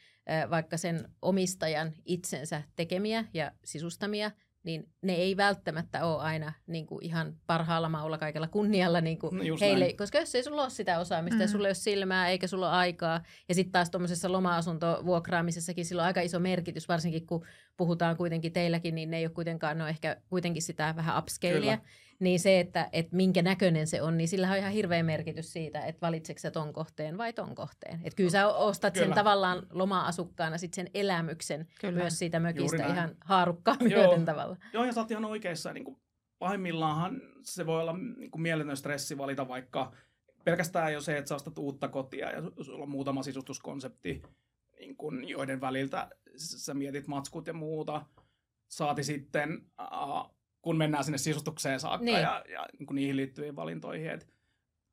[0.51, 4.31] vaikka sen omistajan itsensä tekemiä ja sisustamia–
[4.69, 9.37] niin ne ei välttämättä ole aina niin kuin ihan parhaalla maulla kaikella kunnialla niin kuin
[9.37, 9.97] no heille, näin.
[9.97, 11.41] koska jos ei sulla ole sitä osaamista mm.
[11.41, 16.03] ja sulla ei ole silmää eikä sulla ole aikaa, ja sitten taas tuommoisessa loma-asuntovuokraamisessakin sillä
[16.03, 17.45] on aika iso merkitys, varsinkin kun
[17.77, 21.79] puhutaan kuitenkin teilläkin, niin ne ei ole kuitenkaan, ne on ehkä kuitenkin sitä vähän upscalea,
[22.21, 25.81] niin se, että, että minkä näköinen se on, niin sillä on ihan hirveä merkitys siitä,
[25.81, 28.01] että valitseeko sä ton kohteen vai ton kohteen.
[28.05, 29.07] Että kyllä sä ostat kyllä.
[29.07, 32.01] sen tavallaan loma-asukkaana sit sen elämyksen kyllä.
[32.01, 34.57] myös siitä mökistä ihan haarukkaa myöten tavalla.
[34.73, 35.73] Joo, ja sä oot ihan oikeassa.
[35.73, 35.99] Niin kuin
[36.39, 39.93] pahimmillaan se voi olla niin kuin mieletön stressi valita vaikka
[40.45, 44.23] pelkästään jo se, että sä ostat uutta kotia ja sulla on muutama sisustuskonsepti,
[44.79, 48.07] niin kuin, joiden väliltä sä mietit matskut ja muuta.
[48.69, 52.21] Saati sitten uh, kun mennään sinne sisustukseen saakka niin.
[52.21, 54.21] ja, ja niin kuin niihin liittyviin valintoihin.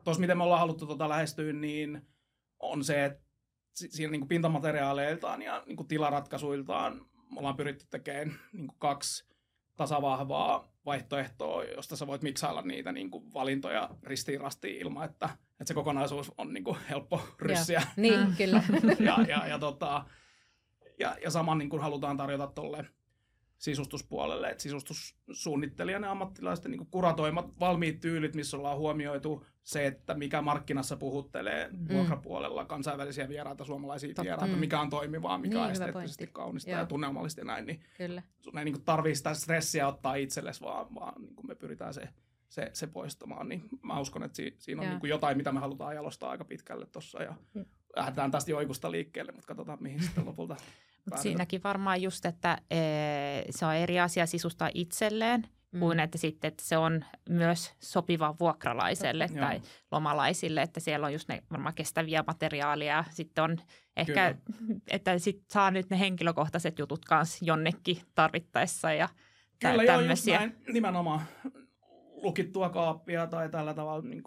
[0.04, 2.02] Tuossa miten me ollaan haluttu tuota lähestyä, niin
[2.60, 3.26] on se, että
[3.74, 9.26] siinä niin kuin pintamateriaaleiltaan ja niin kuin tilaratkaisuiltaan me ollaan pyritty tekemään niin kuin kaksi
[9.76, 15.66] tasavahvaa vaihtoehtoa, josta sä voit miksailla niitä niin kuin valintoja ristiin rastiin ilman, että, että
[15.66, 17.80] se kokonaisuus on niin kuin helppo ryssiä.
[17.80, 18.64] Ja, niin, kyllä.
[19.00, 20.06] ja, ja, ja, tota,
[21.00, 22.86] ja, ja saman niin kuin halutaan tarjota tuolle
[23.58, 30.42] sisustuspuolelle, että sisustussuunnittelijan ja ammattilaisten niin kuratoimat valmiit tyylit, missä ollaan huomioitu se, että mikä
[30.42, 31.88] markkinassa puhuttelee mm.
[31.90, 34.24] vuokrapuolella kansainvälisiä vieraita, suomalaisia Totta.
[34.24, 34.60] vieraita, mm.
[34.60, 36.80] mikä on toimivaa, mikä niin, on esteettisesti kaunista Joo.
[36.80, 38.22] ja tunnelmallista ja näin, niin Kyllä.
[38.42, 42.10] sun ei niin tarvitse sitä stressiä ottaa itsellesi, vaan, vaan niin me pyritään se,
[42.50, 45.96] se, se poistamaan, niin mä uskon, että si, siinä on niin jotain, mitä me halutaan
[45.96, 47.66] jalostaa aika pitkälle tuossa ja mm.
[47.96, 50.56] lähdetään tästä joikusta liikkeelle, mutta katsotaan mihin sitten lopulta
[51.12, 52.58] Mut siinäkin varmaan just, että
[53.50, 55.80] se on eri asia sisustaa itselleen, mm.
[55.80, 59.42] kuin että sitten että se on myös sopiva vuokralaiselle Totta.
[59.42, 63.04] tai lomalaisille, että siellä on just ne varmaan kestäviä materiaaleja.
[63.10, 63.58] Sitten on
[63.98, 64.80] ehkä, Kyllä.
[64.88, 69.10] että sit saa nyt ne henkilökohtaiset jutut kanssa jonnekin tarvittaessa ja
[69.60, 71.22] Kyllä, joo, just näin, nimenomaan
[72.24, 74.24] lukittua kaappia tai tällä tavalla, niin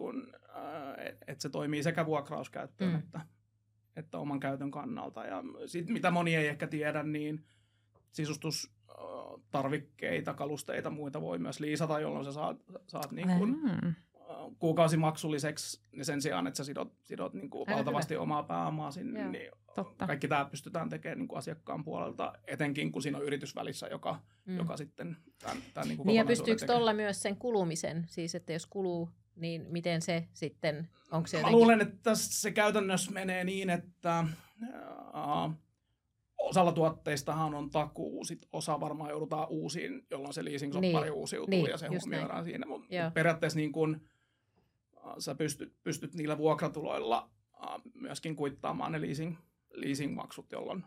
[0.57, 2.99] äh, että se toimii sekä vuokrauskäyttöön mm.
[2.99, 3.21] että
[3.99, 5.25] että oman käytön kannalta.
[5.25, 7.45] Ja sit, mitä moni ei ehkä tiedä, niin
[8.13, 12.57] sisustustarvikkeita, kalusteita, muita voi myös liisata, jolloin sä saat,
[12.87, 13.95] saat niin kuin, mm.
[14.59, 18.23] kuukausimaksulliseksi niin sen sijaan, että sä sidot, sidot niin kuin valtavasti hyvä.
[18.23, 19.21] omaa pääomaa sinne.
[19.21, 20.07] Joo, niin totta.
[20.07, 24.21] Kaikki tämä pystytään tekemään niin kuin asiakkaan puolelta, etenkin kun siinä on yritys välissä, joka,
[24.45, 24.57] mm.
[24.57, 28.53] joka sitten tämän, tämän niin kuin Niin ja pystyykö tuolla myös sen kulumisen, siis että
[28.53, 31.57] jos kuluu niin miten se sitten, onko se jotenkin...
[31.57, 34.25] Mä luulen, että se käytännössä menee niin, että
[35.15, 35.53] uh,
[36.39, 41.71] osalla tuotteistahan on takuu, sit osa varmaan joudutaan uusiin, jolloin se leasing-soppari niin, uusiutuu niin,
[41.71, 42.45] ja se huomioidaan näin.
[42.45, 42.67] siinä.
[42.67, 44.01] Mutta periaatteessa niin kun,
[44.97, 49.37] uh, sä pystyt, pystyt niillä vuokratuloilla uh, myöskin kuittaamaan ne leasing,
[49.71, 50.85] leasing-maksut, jolloin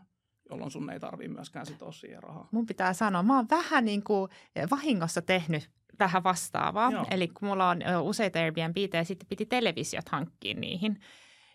[0.50, 2.48] jolloin sun ei tarvii myöskään sitoa siihen rahaa.
[2.50, 4.30] Mun pitää sanoa, mä oon vähän niin kuin
[4.70, 5.70] vahingossa tehnyt
[6.02, 6.90] tähän vastaavaa.
[6.90, 7.06] Joo.
[7.10, 11.00] Eli kun mulla on useita Airbnb ja sitten piti televisiot hankkia niihin.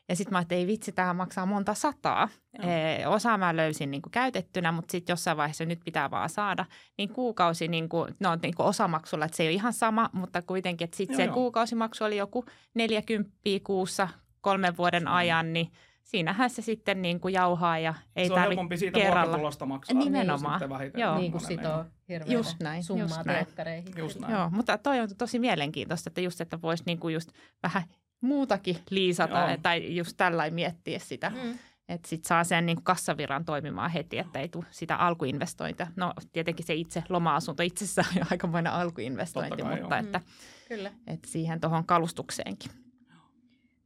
[0.10, 2.29] Ja sitten mä ajattelin, ei vitsi, tämä maksaa monta sataa.
[2.60, 6.65] E, osa mä löysin niin kuin käytettynä, mutta sitten jossain vaiheessa nyt pitää vaan saada.
[6.97, 10.41] Niin kuukausi, niin kuin, no niin kuin osamaksulla, että se ei ole ihan sama, mutta
[10.41, 11.33] kuitenkin, että sitten se joo.
[11.33, 13.31] kuukausimaksu oli joku 40
[13.63, 14.07] kuussa
[14.41, 15.13] kolmen vuoden mm.
[15.13, 15.71] ajan, niin–
[16.08, 18.78] siinähän se sitten niin kuin jauhaa ja ei tarvitse kerralla.
[18.78, 19.65] siitä kerralla.
[19.65, 19.98] maksaa.
[19.98, 20.62] Nimenomaan.
[20.80, 21.17] Niin, Joo.
[21.17, 23.86] niin kuin sitoo hirveä just näin, summaa just näin.
[23.98, 24.34] Just näin.
[24.34, 27.30] Joo, mutta toi on tosi mielenkiintoista, että just, että voisi niin kuin just
[27.63, 27.84] vähän
[28.22, 29.58] muutakin liisata Joo.
[29.62, 31.30] tai just tällainen miettiä sitä.
[31.30, 31.60] Mm.
[31.89, 35.88] Että sitten saa sen niin kassaviran toimimaan heti, että ei tule sitä alkuinvestointia.
[35.96, 40.26] No tietenkin se itse loma-asunto itsessään on aikamoinen alkuinvestointi, kai, mutta että, mm.
[40.67, 40.91] Kyllä.
[41.08, 42.72] että siihen tuohon kalustukseenkin.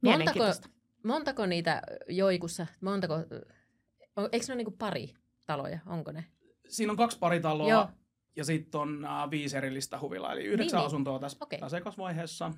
[0.02, 0.68] Mielenkiintoista.
[0.68, 3.14] Montako, montako niitä joikussa, montako,
[4.32, 5.14] eikö ne ole niin pari
[5.46, 6.24] taloja, onko ne?
[6.68, 7.88] Siinä on kaksi paritaloa Joo.
[8.36, 10.86] ja sitten on uh, viisi erillistä huvilaa, eli yhdeksän niin, niin.
[10.86, 11.58] asuntoa tässä, okay.
[11.58, 12.52] tässä ekasvaiheessa.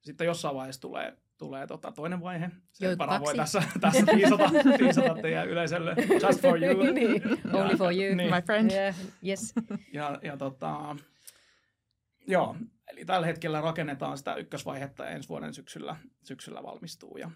[0.00, 2.50] Sitten jossain vaiheessa tulee, tulee tota toinen vaihe.
[2.72, 5.94] Se para voi tässä, tässä tiisata, tiisata teidän yleisölle.
[6.22, 6.92] Just for you.
[6.92, 7.22] niin.
[7.52, 8.34] Only for you, niin.
[8.34, 8.70] my friend.
[8.70, 8.96] Yeah.
[9.26, 9.54] Yes.
[9.92, 10.96] ja, ja tota,
[12.26, 12.56] joo,
[12.92, 17.16] eli tällä hetkellä rakennetaan sitä ykkösvaihetta ja ensi vuoden syksyllä, syksyllä valmistuu.
[17.16, 17.30] Ja,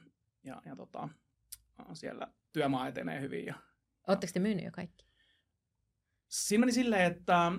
[0.44, 1.08] ja, ja tota,
[1.92, 3.46] siellä työmaa etenee hyvin.
[3.46, 3.54] Ja,
[4.08, 5.06] Oletteko te myynyt jo kaikki?
[6.28, 7.52] Siinä meni silleen, että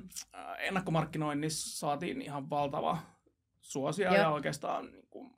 [0.59, 2.97] ennakkomarkkinoinnissa saatiin ihan valtava
[3.61, 4.17] suosia Joo.
[4.17, 5.33] ja oikeastaan niin kuin,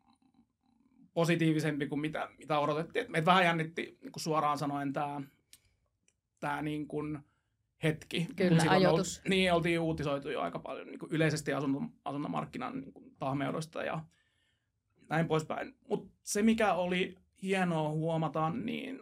[1.13, 3.05] positiivisempi kuin mitä, mitä odotettiin.
[3.05, 5.21] Et meitä vähän jännitti niin kuin suoraan sanoen tämä
[6.39, 7.19] tää niin kuin
[7.83, 8.27] hetki.
[8.35, 9.21] Kyllä, ajoitus.
[9.25, 13.83] Ol, niin, oltiin uutisoitu jo aika paljon niin kuin yleisesti asunto, asuntomarkkinan niin kuin tahmeudosta
[13.83, 14.03] ja
[15.09, 15.75] näin poispäin.
[15.87, 19.01] Mutta se, mikä oli hienoa huomata, niin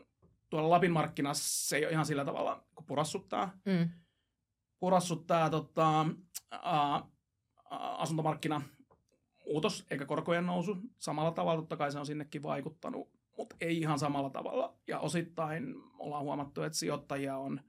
[0.49, 3.51] tuolla Lapin markkinassa se ei ole ihan sillä tavalla kuin purassuttaa.
[3.65, 3.89] Mm.
[4.79, 6.05] Purassuttaa tota,
[6.53, 7.01] ä,
[7.71, 8.61] asuntomarkkina
[9.45, 10.77] muutos eikä korkojen nousu.
[10.97, 14.75] Samalla tavalla totta kai se on sinnekin vaikuttanut, mutta ei ihan samalla tavalla.
[14.87, 17.61] Ja osittain ollaan huomattu, että sijoittajia on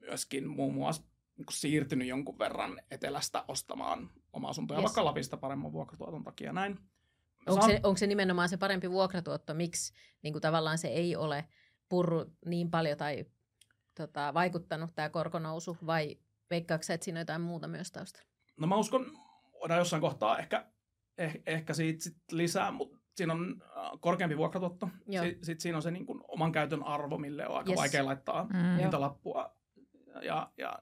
[0.00, 1.02] myöskin muun muassa
[1.36, 4.84] niin siirtynyt jonkun verran etelästä ostamaan omaa asuntoja, yes.
[4.84, 6.78] vaikka Lapista paremman vuokratuoton takia näin.
[7.46, 11.44] Onko se, onko se nimenomaan se parempi vuokratuotto, miksi niin kuin tavallaan se ei ole
[11.88, 13.26] purru niin paljon tai
[13.94, 16.18] tota, vaikuttanut tämä korkonousu, vai
[16.50, 18.28] veikkaako että siinä on jotain muuta myös taustalla?
[18.56, 19.06] No mä uskon,
[19.60, 20.66] voidaan jossain kohtaa ehkä,
[21.18, 24.88] eh, ehkä siitä sit lisää, mutta siinä on äh, korkeampi vuokratuotto.
[25.10, 27.78] Sitten sit siinä on se niin kuin, oman käytön arvo, mille on aika yes.
[27.78, 28.76] vaikea laittaa mm.
[28.76, 29.56] hintalappua.
[30.22, 30.78] Ja, ja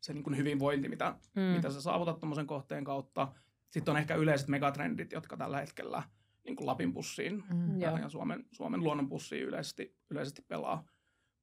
[0.00, 1.42] se niin kuin hyvinvointi, mitä, mm.
[1.42, 3.32] mitä sä saavutat tuommoisen kohteen kautta.
[3.70, 6.02] Sitten on ehkä yleiset megatrendit, jotka tällä hetkellä
[6.44, 7.80] niin kuin Lapin pussiin mm.
[7.80, 10.84] ja, ja Suomen, Suomen luonnon pussiin yleisesti, yleisesti pelaa.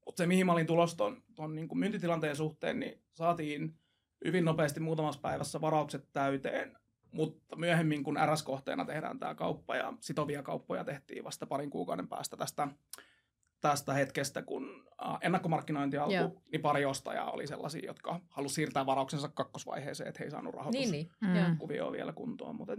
[0.06, 3.74] Mutta se, mihin mä olin tulossa tuon, ton niin kuin myyntitilanteen suhteen, niin saatiin–
[4.26, 6.78] hyvin nopeasti muutamassa päivässä varaukset täyteen,
[7.12, 12.38] mutta myöhemmin kun RS-kohteena tehdään tämä kauppa ja sitovia kauppoja tehtiin vasta parin kuukauden päästä
[12.38, 12.68] tästä,
[13.62, 14.88] tästä hetkestä, kun
[15.22, 16.42] ennakkomarkkinointi alkoi, Joo.
[16.52, 21.92] niin pari ostajaa oli sellaisia, jotka halusivat siirtää varauksensa kakkosvaiheeseen, että he ei saanut rahoituskuvioon
[21.92, 21.98] mm.
[21.98, 22.74] vielä kuntoon, mutta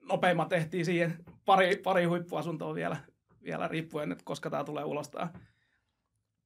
[0.00, 2.96] nopeimmat tehtiin siihen pari, pari huippuasuntoa vielä,
[3.42, 5.28] vielä riippuen, että koska tämä tulee ulos tämä,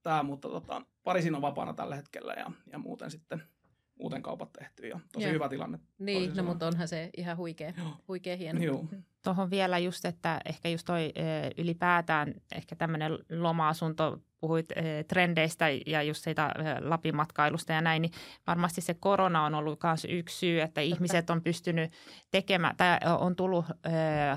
[0.02, 3.42] tämä mutta tota, pari siinä on vapaana tällä hetkellä ja, ja muuten sitten–
[3.98, 5.34] muuten kaupat tehty ja tosi Joo.
[5.34, 5.78] hyvä tilanne.
[5.98, 7.72] Niin, no, mutta onhan se ihan huikea,
[8.08, 8.60] huikea hieno.
[8.60, 8.84] Joo.
[9.26, 11.12] Tuohon vielä just, että ehkä just toi
[11.58, 14.66] ylipäätään ehkä tämmöinen loma-asunto, puhuit
[15.08, 18.12] trendeistä ja just siitä Lapin matkailusta ja näin, niin
[18.46, 21.92] varmasti se korona on ollut myös yksi syy, että ihmiset on pystynyt
[22.30, 24.36] tekemään, tai on tullut ö,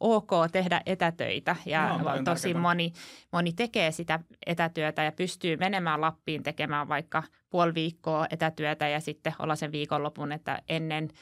[0.00, 2.92] ok tehdä etätöitä ja no, tosi moni,
[3.32, 9.34] moni tekee sitä etätyötä ja pystyy menemään Lappiin tekemään vaikka puoli viikkoa etätyötä ja sitten
[9.38, 11.08] olla sen viikonlopun, että ennen–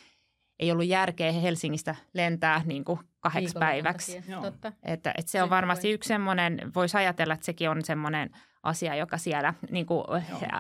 [0.59, 4.23] ei ollut järkeä Helsingistä lentää niin kuin kahdeksi päiväksi.
[4.43, 4.73] Totta.
[4.83, 8.31] Että, että se on varmasti yksi semmoinen, voisi ajatella, että sekin on semmoinen
[8.63, 10.05] asia, joka siellä niin kuin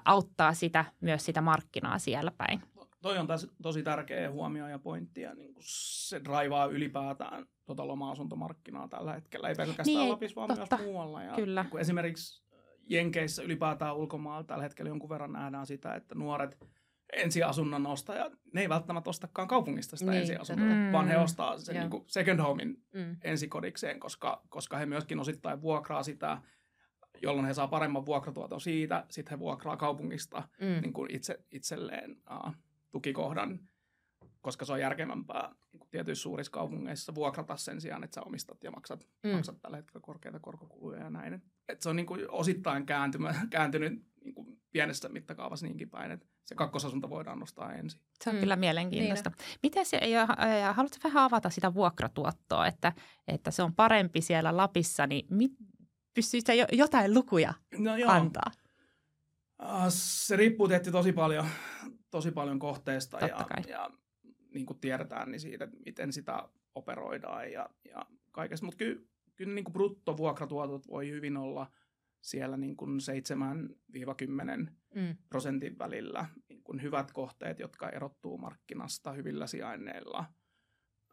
[0.05, 2.63] auttaa sitä, myös sitä markkinaa siellä päin.
[3.03, 7.87] Toi on taas tosi tärkeä huomio ja pointti ja niin kuin se draivaa ylipäätään tuota
[7.87, 9.49] loma-asuntomarkkinaa tällä hetkellä.
[9.49, 10.77] Ei pelkästään niin, Lapissa, vaan totta.
[10.77, 11.23] myös muualla.
[11.23, 11.63] Ja Kyllä.
[11.63, 12.43] Niin esimerkiksi
[12.87, 16.59] Jenkeissä ylipäätään ulkomailla tällä hetkellä jonkun verran nähdään sitä, että nuoret–
[17.13, 20.93] ensiasunnon ostajat, ne ei välttämättä ostakaan kaupungista sitä niin, ensiasuntoa, mm.
[20.93, 23.17] vaan he ostaa sen niin kuin second homein mm.
[23.25, 26.43] ensikodikseen, koska, koska he myöskin osittain vuokraa sitä,
[27.23, 30.83] jolloin he saa paremman vuokratuoton siitä, sitten he vuokraa kaupungista mm.
[30.83, 32.55] niin kuin itse, itselleen uh,
[32.91, 33.69] tukikohdan,
[34.41, 38.65] koska se on järkevämpää niin kuin tietyissä suurissa kaupungeissa vuokrata sen sijaan, että sä omistat
[38.65, 39.31] ja maksat, mm.
[39.31, 41.43] maksat tällä hetkellä korkeita korkokuluja ja näin.
[41.69, 42.87] Et se on niin kuin osittain
[43.51, 43.93] kääntynyt
[44.25, 48.01] niin kuin pienessä mittakaavassa niinkin päin, että se kakkosasunto voidaan nostaa ensin.
[48.25, 48.41] Se on mm.
[48.41, 49.31] kyllä mielenkiintoista.
[49.31, 50.27] Niin Miten se, ja,
[50.61, 52.93] ja haluatko vähän avata sitä vuokratuottoa, että,
[53.29, 55.53] että se on parempi siellä Lapissa, niin mit,
[56.15, 58.11] pystyykö jo, jotain lukuja no joo.
[58.11, 58.51] antaa?
[59.89, 61.47] Se riippuu tietysti tosi paljon,
[62.11, 63.91] tosi paljon kohteesta ja, ja
[64.55, 68.67] niin kuin tiedetään, niin siitä, miten sitä operoidaan ja, ja kaikesta.
[68.67, 69.03] Mutta kyllä,
[69.37, 71.71] kyllä niin kuin bruttovuokratuotot voi hyvin olla
[72.21, 72.99] siellä niin kuin
[74.67, 75.17] 7-10 mm.
[75.29, 76.27] prosentin välillä.
[76.49, 80.25] Niin kuin hyvät kohteet, jotka erottuu markkinasta hyvillä sijainneilla.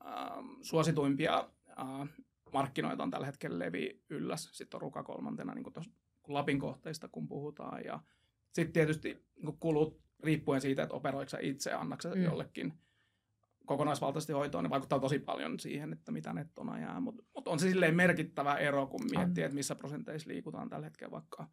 [0.05, 2.09] Ähm, suosituimpia äh,
[2.53, 5.89] markkinoita on tällä hetkellä Levi Ylläs, sitten on Ruka kolmantena niin kuin tos,
[6.23, 7.85] kun Lapin kohteista kun puhutaan.
[7.85, 7.99] Ja
[8.53, 12.23] sitten tietysti niin kulut riippuen siitä, että operoiko itse, annaksa mm.
[12.23, 12.73] jollekin–
[13.65, 16.99] kokonaisvaltaisesti hoitoon, niin vaikuttaa tosi paljon siihen, että mitä nettona jää.
[16.99, 21.11] Mutta mut on se silleen merkittävä ero, kun miettii, että missä prosenteissa liikutaan tällä hetkellä
[21.11, 21.47] vaikka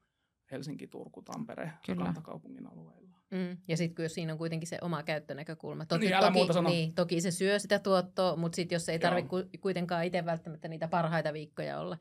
[0.50, 3.18] Helsinki, Turku, Tampere, kantakaupungin alueilla.
[3.30, 3.56] Mm.
[3.68, 5.86] Ja sitten jos siinä on kuitenkin se oma käyttönäkökulma.
[5.86, 9.58] Toki, niin, toki, muuta niin, toki se syö sitä tuottoa, mutta sitten jos ei tarvitse
[9.60, 11.98] kuitenkaan itse välttämättä niitä parhaita viikkoja olla,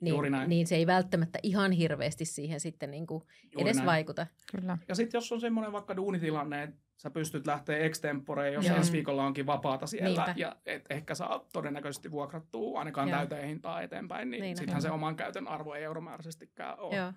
[0.00, 0.14] niin,
[0.46, 3.22] niin se ei välttämättä ihan hirveästi siihen sitten niin kuin
[3.58, 3.86] edes näin.
[3.86, 4.26] vaikuta.
[4.56, 4.78] Kyllä.
[4.88, 8.76] Ja sitten jos on semmoinen vaikka duunitilanne, että sä pystyt lähteä extemporeen, jos Joo.
[8.76, 10.34] ensi viikolla onkin vapaata siellä, Niinpä.
[10.36, 13.18] ja et ehkä saa todennäköisesti vuokrattua ainakaan Joo.
[13.18, 16.96] täyteen hintaa eteenpäin, niin, niin sittenhän se oman käytön arvo ei euromääräisestikään ole.
[16.96, 17.12] Joo.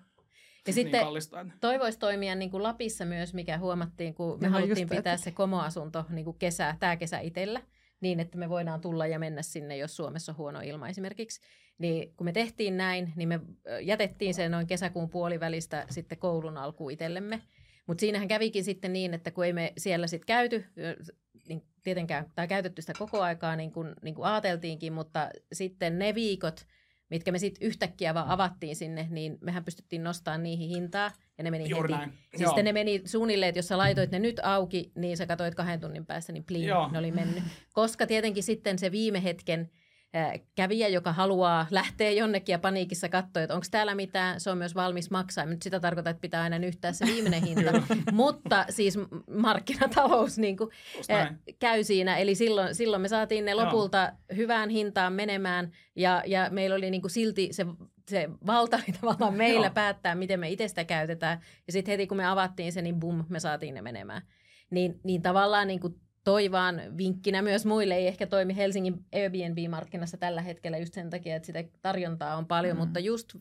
[0.66, 1.46] Ja niin sitten kallista.
[1.60, 5.24] toivoisi toimia niin kuin Lapissa myös, mikä huomattiin, kun me no, haluttiin pitää että...
[5.24, 7.62] se komoasunto niin kuin kesä, tämä kesä itsellä,
[8.00, 11.40] niin että me voidaan tulla ja mennä sinne, jos Suomessa on huono ilma esimerkiksi.
[11.78, 13.40] Niin kun me tehtiin näin, niin me
[13.82, 17.42] jätettiin se noin kesäkuun puolivälistä sitten koulun alkuun itsellemme.
[17.86, 20.64] Mutta siinähän kävikin sitten niin, että kun ei me siellä sitten käyty,
[21.48, 26.14] niin tietenkään, tai käytetty sitä koko aikaa niin kuin, niin kuin ajateltiinkin, mutta sitten ne
[26.14, 26.66] viikot,
[27.10, 31.50] mitkä me sitten yhtäkkiä vaan avattiin sinne, niin mehän pystyttiin nostamaan niihin hintaa, ja ne
[31.50, 32.06] meni Juuri heti.
[32.06, 32.18] Näin.
[32.36, 35.54] Siis sitten ne meni suunnilleen, että jos sä laitoit ne nyt auki, niin sä katsoit
[35.54, 37.44] kahden tunnin päästä, niin plin, ne oli mennyt.
[37.72, 39.70] Koska tietenkin sitten se viime hetken
[40.54, 44.74] kävijä, joka haluaa lähteä jonnekin ja paniikissa katsoa, että onko täällä mitään, se on myös
[44.74, 45.46] valmis maksaa.
[45.46, 47.72] Nyt sitä tarkoittaa, että pitää aina yhtää se viimeinen hinta.
[48.12, 48.98] Mutta siis
[49.30, 50.70] markkinatalous niin kuin,
[51.58, 52.16] käy siinä.
[52.16, 54.36] Eli silloin, silloin me saatiin ne lopulta Joo.
[54.36, 57.66] hyvään hintaan menemään ja, ja meillä oli niin kuin silti se
[58.10, 59.74] se valta oli tavallaan meillä Joo.
[59.74, 61.40] päättää, miten me itse sitä käytetään.
[61.66, 64.22] Ja sitten heti kun me avattiin se, niin bum, me saatiin ne menemään.
[64.70, 67.94] Niin, niin tavallaan niin kuin toi vaan vinkkinä myös muille.
[67.94, 72.76] Ei ehkä toimi Helsingin Airbnb-markkinassa tällä hetkellä just sen takia, että sitä tarjontaa on paljon,
[72.76, 72.80] mm.
[72.80, 73.34] mutta just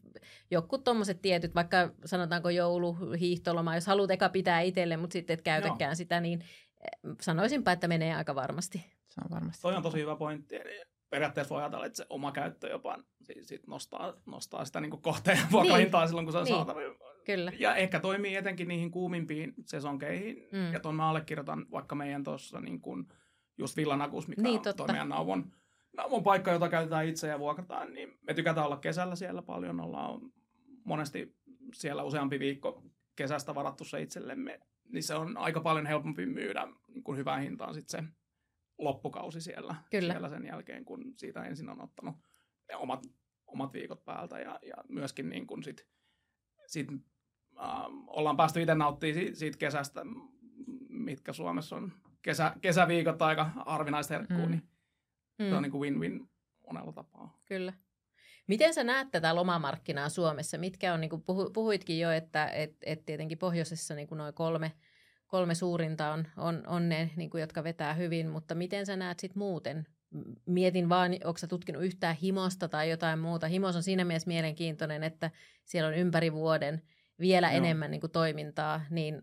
[0.52, 5.42] joku tuommoiset tietyt, vaikka sanotaanko joulu, hiihtoloma, jos haluat eka pitää itselle, mutta sitten et
[5.42, 5.96] käytäkään Joo.
[5.96, 8.86] sitä, niin eh, sanoisinpa, että menee aika varmasti.
[9.08, 9.62] Se on varmasti.
[9.62, 10.56] Toi on tosi hyvä pointti.
[10.56, 12.98] Eli periaatteessa voi ajatella, että se oma käyttö jopa
[13.42, 16.10] sit nostaa, nostaa sitä niin kohteen vuokrahintaa niin.
[16.10, 16.56] silloin, kun se on niin.
[16.56, 17.52] saatavilla Kyllä.
[17.60, 20.48] Ja ehkä toimii etenkin niihin kuumimpiin sesonkeihin.
[20.52, 20.74] Mm.
[20.74, 23.08] Ja tuon mä allekirjoitan vaikka meidän tuossa niin kuin
[23.58, 25.52] just Villanakus, mikä niin, on meidän nauvon,
[25.98, 27.94] nauvon paikka, jota käytetään itse ja vuokrataan.
[27.94, 29.80] Niin me tykätään olla kesällä siellä paljon.
[29.80, 30.22] Ollaan
[30.84, 31.36] monesti
[31.74, 32.84] siellä useampi viikko
[33.16, 34.60] kesästä varattu se itsellemme.
[34.90, 38.10] Niin se on aika paljon helpompi myydä niin kuin hyvään hintaan sitten se
[38.78, 40.14] loppukausi siellä, Kyllä.
[40.14, 42.16] siellä sen jälkeen, kun siitä ensin on ottanut
[42.76, 43.04] omat,
[43.48, 45.88] omat viikot päältä ja, ja myöskin niin kuin sit,
[46.68, 46.88] sit
[48.08, 50.02] ollaan päästy itse nauttimaan siitä, siitä kesästä,
[50.90, 51.92] mitkä Suomessa on
[52.22, 54.52] kesä, kesäviikot aika harvinaista herkkuu, mm.
[54.52, 54.64] niin
[55.40, 55.50] mm.
[55.50, 56.30] se on niin kuin win-win
[56.68, 57.40] monella tapaa.
[57.46, 57.74] Kyllä.
[58.48, 60.58] Miten sä näet tätä lomamarkkinaa Suomessa?
[60.58, 64.72] Mitkä on, niin kuin puhuitkin jo, että et, et tietenkin pohjoisessa niin kuin noin kolme,
[65.28, 69.20] kolme suurinta on, on, on ne, niin kuin, jotka vetää hyvin, mutta miten sä näet
[69.20, 69.88] sitten muuten?
[70.46, 73.48] Mietin vaan, onko sä tutkinut yhtään himosta tai jotain muuta.
[73.48, 75.32] Himos on siinä mielessä mielenkiintoinen, että
[75.64, 76.82] siellä on ympäri vuoden–
[77.20, 77.58] vielä Joo.
[77.58, 78.82] enemmän niin kuin toimintaa.
[78.90, 79.22] Niin,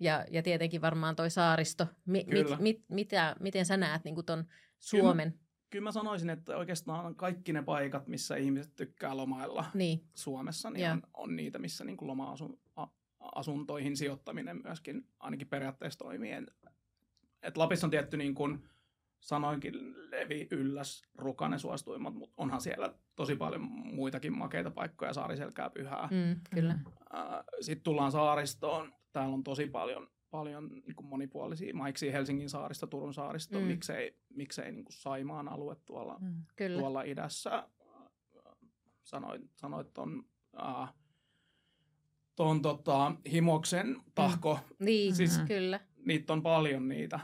[0.00, 1.86] ja, ja tietenkin varmaan toi saaristo.
[2.04, 4.44] Mi, mit, mit, mitä, miten sä näet niin kuin ton
[4.78, 5.30] Suomen?
[5.30, 10.04] Kyllä, kyllä mä sanoisin, että oikeastaan kaikki ne paikat, missä ihmiset tykkää lomailla niin.
[10.14, 16.32] Suomessa, niin on, on niitä, missä niin kuin loma-asuntoihin sijoittaminen myöskin ainakin periaatteessa toimii.
[17.42, 18.68] Et Lapissa on tietty niin kuin,
[19.24, 19.74] sanoinkin
[20.10, 23.62] Levi, Ylläs, Rukanen suosituimmat, mutta onhan siellä tosi paljon
[23.94, 26.08] muitakin makeita paikkoja, Saariselkää, Pyhää.
[26.10, 26.78] Mm, kyllä.
[27.60, 28.92] Sitten tullaan saaristoon.
[29.12, 33.66] Täällä on tosi paljon, paljon niin kuin monipuolisia maiksi Helsingin saaristo, Turun saaristo, mm.
[33.66, 36.44] miksei, miksei niin kuin Saimaan alue tuolla, mm,
[36.78, 37.68] tuolla idässä.
[39.02, 40.24] Sanoit, sanoit ton,
[40.62, 40.94] äh,
[42.36, 44.54] ton tota, Himoksen tahko.
[44.54, 44.84] Mm.
[44.84, 45.80] Niin, siis, kyllä.
[46.04, 47.20] Niitä on paljon niitä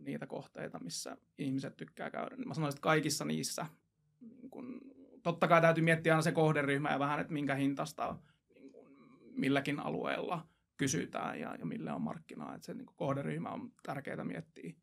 [0.00, 2.36] niitä kohteita, missä ihmiset tykkää käydä.
[2.36, 3.66] Mä sanoisin, että kaikissa niissä,
[4.20, 4.80] niin kun,
[5.22, 8.18] totta kai täytyy miettiä aina se kohderyhmä ja vähän, että minkä hintasta
[8.54, 8.96] niin kun,
[9.32, 12.54] milläkin alueella kysytään ja, ja mille on markkinaa.
[12.54, 14.74] Että se niin kohderyhmä on tärkeää miettiä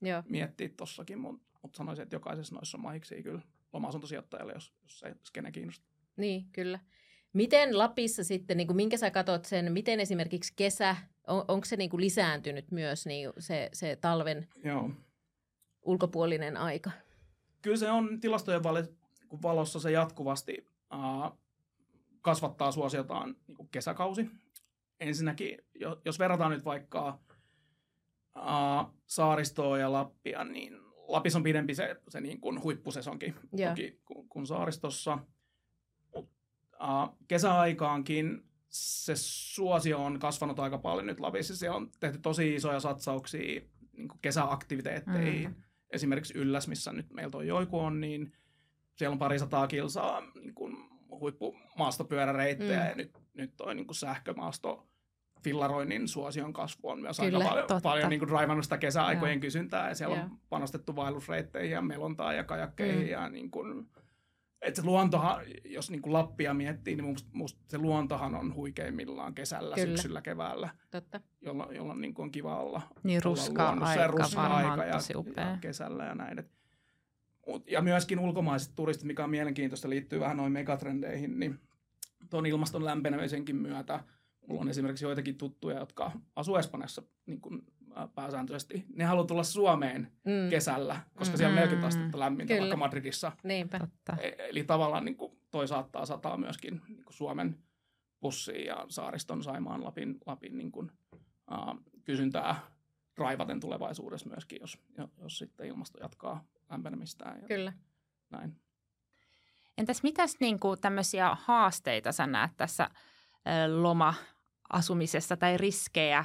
[0.00, 0.22] Joo.
[0.28, 5.16] miettiä tossakin, mutta mut sanoisin, että jokaisessa noissa on mahiksi kyllä loma-asuntosijoittajalle, jos, jos se
[5.24, 5.94] skene kiinnostaa.
[6.16, 6.78] Niin, kyllä.
[7.34, 11.76] Miten Lapissa sitten, niin kuin minkä sä katsot sen, miten esimerkiksi kesä, on, onko se
[11.76, 14.90] niin kuin lisääntynyt myös niin se, se talven Joo.
[15.82, 16.90] ulkopuolinen aika?
[17.62, 18.62] Kyllä se on tilastojen
[19.42, 21.38] valossa se jatkuvasti uh,
[22.20, 24.30] kasvattaa suosiotaan niin kuin kesäkausi.
[25.00, 25.58] Ensinnäkin,
[26.04, 27.18] jos verrataan nyt vaikka
[28.36, 30.76] uh, saaristoa ja Lappia, niin
[31.08, 33.34] Lapissa on pidempi se, se niin kuin huippusesonki
[33.68, 35.18] toki, kuin, kuin saaristossa.
[37.28, 41.56] Kesäaikaankin se suosio on kasvanut aika paljon nyt Lapissa.
[41.56, 43.60] Se on tehty tosi isoja satsauksia
[43.96, 45.48] niin kesäaktiviteetteihin.
[45.48, 45.54] Mm.
[45.90, 48.32] Esimerkiksi Ylläs, missä nyt meillä on joiku on, niin
[48.94, 50.76] siellä on pari sataa kilsaa niin kuin
[51.10, 52.88] huippumaastopyöräreittejä mm.
[52.88, 54.86] ja nyt, nyt toi niin kuin sähkömaasto
[55.44, 59.40] fillaroinnin suosion kasvu on myös Kyllä, aika paljon, paljon niin kuin raivannut sitä kesäaikojen ja.
[59.40, 60.22] kysyntää ja siellä ja.
[60.22, 63.10] on panostettu vaellusreitteihin ja melontaan ja kajakkeihin mm.
[63.10, 63.90] ja niin kuin,
[64.64, 69.34] että se luontohan, jos niin kuin Lappia miettii, niin musta, musta se luontohan on huikeimmillaan
[69.34, 69.86] kesällä, Kyllä.
[69.86, 71.20] syksyllä, keväällä, Totta.
[71.40, 74.98] jolloin, jolloin niin kuin on kiva olla, niin ruska olla aika, ruska-aika ja,
[75.36, 76.38] ja kesällä ja näin.
[76.38, 76.50] Et,
[77.70, 81.60] ja myöskin ulkomaiset turistit, mikä on mielenkiintoista, liittyy vähän noin megatrendeihin, niin
[82.30, 84.04] tuon ilmaston lämpenemisenkin myötä
[84.46, 87.62] mulla on esimerkiksi joitakin tuttuja, jotka asuu Espanjassa niin kuin
[88.14, 88.84] pääsääntöisesti.
[88.94, 90.50] Ne haluaa tulla Suomeen mm.
[90.50, 91.38] kesällä, koska mm.
[91.38, 92.60] siellä on 40 astetta lämmintä, Kyllä.
[92.60, 93.32] vaikka Madridissa.
[93.42, 93.80] Niinpä.
[94.18, 97.58] E- eli tavallaan niin kuin, toi saattaa sataa myöskin niin kuin Suomen
[98.20, 100.90] pussiin ja saariston Saimaan Lapin, Lapin niin kuin,
[101.50, 102.56] uh, kysyntää
[103.18, 104.78] raivaten tulevaisuudessa myöskin, jos,
[105.22, 107.40] jos sitten ilmasto jatkaa lämpenemistään.
[107.40, 107.72] Ja Kyllä.
[108.30, 108.56] Näin.
[109.78, 112.90] Entäs mitäs niin kuin tämmöisiä haasteita sä näet tässä
[113.80, 116.24] loma-asumisessa tai riskejä,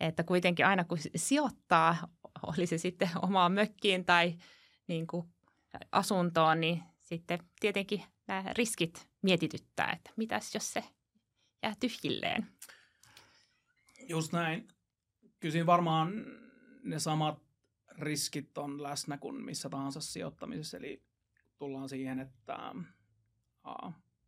[0.00, 1.96] että kuitenkin aina kun sijoittaa,
[2.42, 4.34] oli se sitten omaan mökkiin tai
[4.88, 5.26] niin kuin
[5.92, 10.84] asuntoon, niin sitten tietenkin nämä riskit mietityttää, että mitäs jos se
[11.62, 12.46] jää tyhjilleen.
[14.08, 14.68] Just näin.
[15.40, 16.12] Kyllä varmaan
[16.82, 17.42] ne samat
[17.98, 20.76] riskit on läsnä kuin missä tahansa sijoittamisessa.
[20.76, 21.02] Eli
[21.58, 22.74] tullaan siihen, että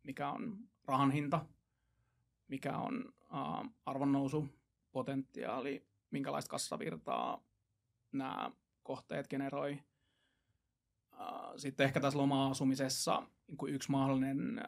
[0.03, 1.45] mikä on rahan hinta,
[2.47, 3.65] mikä on a,
[4.97, 7.43] arvonnousupotentiaali, minkälaista kassavirtaa
[8.11, 8.51] nämä
[8.83, 9.79] kohteet generoi.
[11.57, 14.61] Sitten ehkä tässä loma-asumisessa niin yksi mahdollinen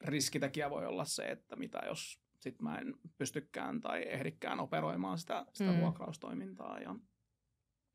[0.00, 5.46] riskitekijä voi olla se, että mitä jos sit mä en pystykään tai ehdikään operoimaan sitä,
[5.52, 5.80] sitä mm.
[5.80, 6.78] vuokraustoimintaa.
[6.80, 6.94] Ja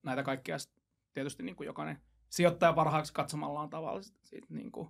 [0.03, 0.57] näitä kaikkia
[1.13, 4.89] tietysti niin kuin jokainen sijoittaja parhaaksi katsomallaan tavalla siitä niin kuin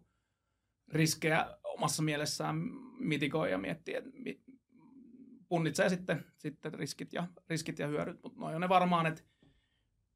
[0.88, 2.56] riskejä omassa mielessään
[3.00, 4.10] mitigoi ja miettii, että
[5.50, 8.24] punnitsee sitten, sitten riskit, ja, riskit ja hyödyt.
[8.24, 9.22] Mutta noin on ne varmaan, että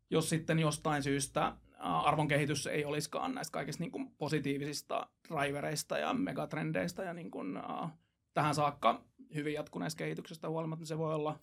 [0.09, 6.13] jos sitten jostain syystä arvon kehitys ei olisikaan näistä kaikista niin kuin positiivisista drivereista ja
[6.13, 7.89] megatrendeistä ja niin kuin, uh,
[8.33, 9.03] tähän saakka
[9.35, 11.39] hyvin jatkuneesta kehityksestä huolimatta, niin se voi olla,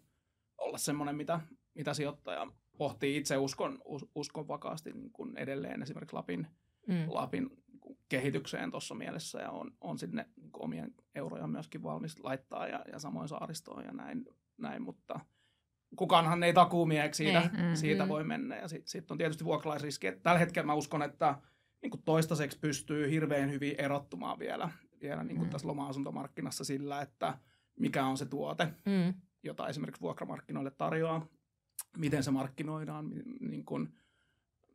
[0.58, 1.40] olla semmoinen, mitä,
[1.74, 6.46] mitä sijoittaja pohtii itse uskon, us, uskon vakaasti niin kuin edelleen esimerkiksi Lapin,
[6.86, 7.04] mm.
[7.08, 7.59] Lapin
[8.10, 12.98] kehitykseen tuossa mielessä ja on, on sinne niin omien euroja myöskin valmis laittaa ja, ja
[12.98, 14.24] samoin saaristoon ja näin,
[14.58, 15.20] näin mutta
[15.96, 17.48] kukaanhan ei takuumieheksi siitä, ei.
[17.48, 18.08] Mm, siitä mm.
[18.08, 20.12] voi mennä ja sitten sit on tietysti vuokralaisriski.
[20.22, 21.38] Tällä hetkellä mä uskon, että
[21.82, 25.50] niin kuin toistaiseksi pystyy hirveän hyvin erottumaan vielä, vielä niin kuin mm.
[25.52, 27.38] tässä loma-asuntomarkkinassa sillä, että
[27.78, 29.14] mikä on se tuote, mm.
[29.42, 31.26] jota esimerkiksi vuokramarkkinoille tarjoaa
[31.96, 33.94] miten se markkinoidaan, niin kuin,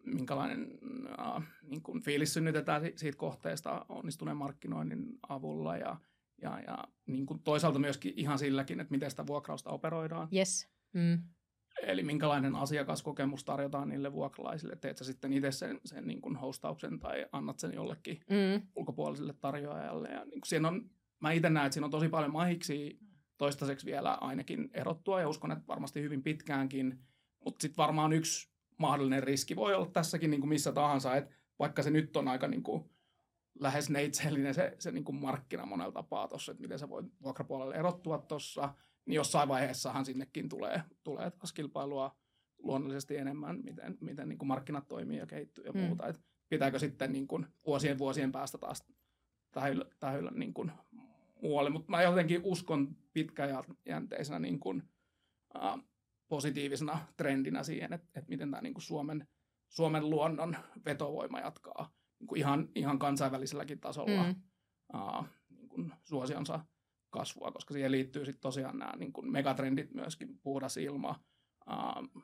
[0.06, 0.78] minkälainen
[1.20, 5.98] äh, niin kuin fiilis synnytetään siitä kohteesta onnistuneen markkinoinnin avulla ja,
[6.42, 10.28] ja, ja niin kuin toisaalta myöskin ihan silläkin, että miten sitä vuokrausta operoidaan.
[10.36, 10.70] Yes.
[10.94, 11.20] Mm.
[11.82, 14.76] Eli minkälainen asiakaskokemus tarjotaan niille vuokralaisille.
[14.76, 18.68] Teet sä sitten itse sen, sen niin kuin hostauksen tai annat sen jollekin mm.
[18.76, 20.10] ulkopuoliselle tarjoajalle.
[20.10, 20.90] Ja niin kuin siinä on,
[21.20, 23.00] mä itse näen, että siinä on tosi paljon mahiksi
[23.38, 27.00] toistaiseksi vielä ainakin erottua ja uskon, että varmasti hyvin pitkäänkin.
[27.46, 31.84] Mutta sitten varmaan yksi mahdollinen riski voi olla tässäkin niin kuin missä tahansa, että vaikka
[31.84, 32.90] se nyt on aika niin kuin
[33.60, 37.76] lähes neitsellinen se, se niin kuin markkina monella tapaa tuossa, että miten se voi vuokrapuolelle
[37.76, 38.74] erottua tuossa,
[39.06, 42.16] niin jossain vaiheessahan sinnekin tulee, tulee taas kilpailua
[42.58, 45.80] luonnollisesti enemmän, miten, miten niin kuin markkinat toimii ja kehittyy ja mm.
[45.80, 46.08] muuta.
[46.08, 48.88] Et pitääkö sitten niin kuin vuosien vuosien päästä taas
[49.52, 50.72] tähyllä, tähyllä niin kuin
[51.42, 54.84] muualle, mutta mä jotenkin uskon pitkäjänteisenä niin kuin,
[55.56, 55.80] äh,
[56.28, 59.28] positiivisena trendinä siihen, että, että miten tämä niin kuin Suomen,
[59.70, 64.36] Suomen luonnon vetovoima jatkaa niin kuin ihan, ihan kansainväliselläkin tasolla mm.
[64.96, 66.66] äh, niin kuin suosionsa
[67.10, 71.24] kasvua, koska siihen liittyy sitten tosiaan nämä niin kuin megatrendit myöskin, puhdas ilma,
[71.72, 72.24] äh,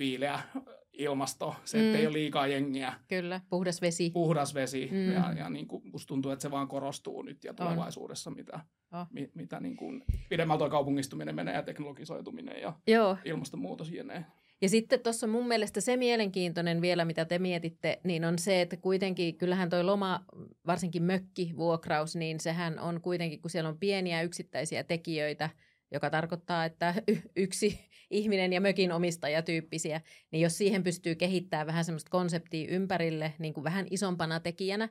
[0.00, 0.40] viileä
[0.92, 2.00] ilmasto, se, että mm.
[2.00, 2.92] ei ole liikaa jengiä.
[3.08, 4.10] Kyllä, puhdas vesi.
[4.10, 5.12] Puhdas vesi, mm.
[5.12, 8.36] ja, ja niin kuin musta tuntuu, että se vaan korostuu nyt ja tulevaisuudessa, on.
[8.36, 8.60] mitä,
[8.92, 9.06] oh.
[9.10, 13.16] mi, mitä niin kuin pidemmällä tuo kaupungistuminen menee ja teknologisoituminen ja Joo.
[13.24, 14.26] ilmastonmuutos jne.
[14.62, 18.76] Ja sitten tuossa mun mielestä se mielenkiintoinen vielä, mitä te mietitte, niin on se, että
[18.76, 20.24] kuitenkin kyllähän toi loma,
[20.66, 25.50] varsinkin mökkivuokraus, niin sehän on kuitenkin, kun siellä on pieniä yksittäisiä tekijöitä,
[25.90, 26.94] joka tarkoittaa, että
[27.36, 30.00] yksi ihminen ja mökin omistaja tyyppisiä,
[30.30, 34.88] niin jos siihen pystyy kehittämään vähän semmoista konseptia ympärille niin kuin vähän isompana tekijänä,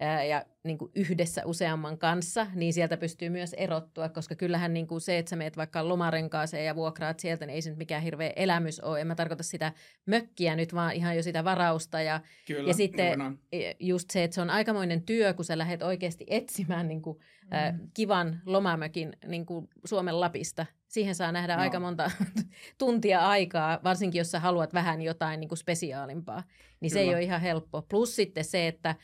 [0.00, 5.00] ja niin kuin yhdessä useamman kanssa, niin sieltä pystyy myös erottua, koska kyllähän niin kuin
[5.00, 8.32] se, että sä meet vaikka lomarenkaaseen ja vuokraat sieltä, niin ei se nyt mikään hirveä
[8.36, 9.00] elämys ole.
[9.00, 9.72] En mä tarkoita sitä
[10.06, 12.00] mökkiä nyt, vaan ihan jo sitä varausta.
[12.00, 13.38] Ja, Kyllä, ja sitten
[13.80, 17.18] just se, että se on aikamoinen työ, kun sä lähdet oikeasti etsimään niin kuin,
[17.50, 17.56] mm.
[17.56, 20.66] äh, kivan lomamökin niin kuin Suomen Lapista.
[20.88, 21.62] Siihen saa nähdä no.
[21.62, 22.10] aika monta
[22.78, 26.42] tuntia aikaa, varsinkin jos sä haluat vähän jotain niin kuin spesiaalimpaa.
[26.80, 27.04] Niin Kyllä.
[27.04, 27.82] se ei ole ihan helppo.
[27.82, 28.94] Plus sitten se, että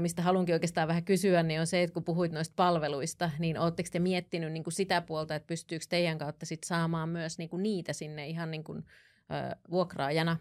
[0.00, 3.88] mistä haluankin oikeastaan vähän kysyä, niin on se, että kun puhuit noista palveluista, niin oletteko
[3.92, 7.62] te miettinyt niin kuin sitä puolta, että pystyykö teidän kautta sit saamaan myös niin kuin
[7.62, 8.84] niitä sinne ihan niin kuin,
[9.32, 10.36] äh, vuokraajana?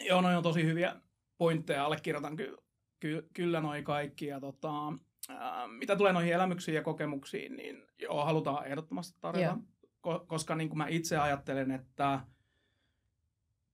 [0.00, 0.96] Joo, no on tosi hyviä
[1.38, 2.56] pointteja, allekirjoitan ky-
[3.00, 4.26] ky- kyllä noin kaikki.
[4.26, 4.88] Ja tota,
[5.30, 5.36] äh,
[5.78, 9.58] mitä tulee noihin elämyksiin ja kokemuksiin, niin joo, halutaan ehdottomasti tarjota,
[10.06, 12.20] ko- koska niin kuin mä itse ajattelen, että–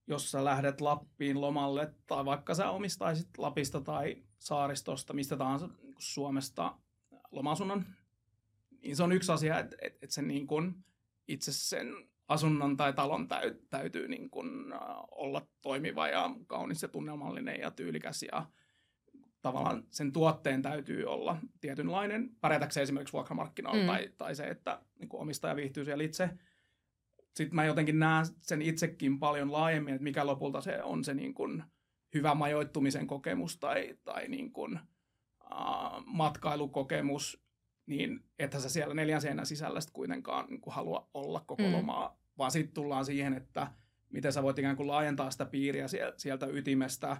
[0.07, 5.95] jos sä lähdet Lappiin lomalle tai vaikka sä omistaisit Lapista tai saaristosta, mistä tahansa niin
[5.99, 6.75] Suomesta
[7.31, 7.85] lomasunnon,
[8.81, 10.85] niin se on yksi asia, että, että, että sen niin kuin
[11.27, 11.87] itse sen
[12.27, 14.73] asunnon tai talon täy, täytyy niin kuin
[15.11, 18.45] olla toimiva ja kaunis ja tunnelmallinen ja tyylikäs ja
[19.41, 23.87] tavallaan sen tuotteen täytyy olla tietynlainen, pärjätäkseen esimerkiksi vuokramarkkinoilla mm.
[23.87, 26.29] tai, tai se, että niin omistaja viihtyy siellä itse–
[27.37, 31.33] sitten mä jotenkin näen sen itsekin paljon laajemmin, että mikä lopulta se on se niin
[31.33, 31.63] kuin
[32.13, 34.79] hyvä majoittumisen kokemus tai, tai niin kuin,
[35.51, 37.43] uh, matkailukokemus,
[37.85, 41.71] niin että sä siellä neljän seinän sisällä sitten kuitenkaan niin kuin halua olla koko mm.
[41.71, 43.71] lomaa, vaan sitten tullaan siihen, että
[44.09, 45.85] miten sä voit ikään kuin laajentaa sitä piiriä
[46.17, 47.17] sieltä ytimestä.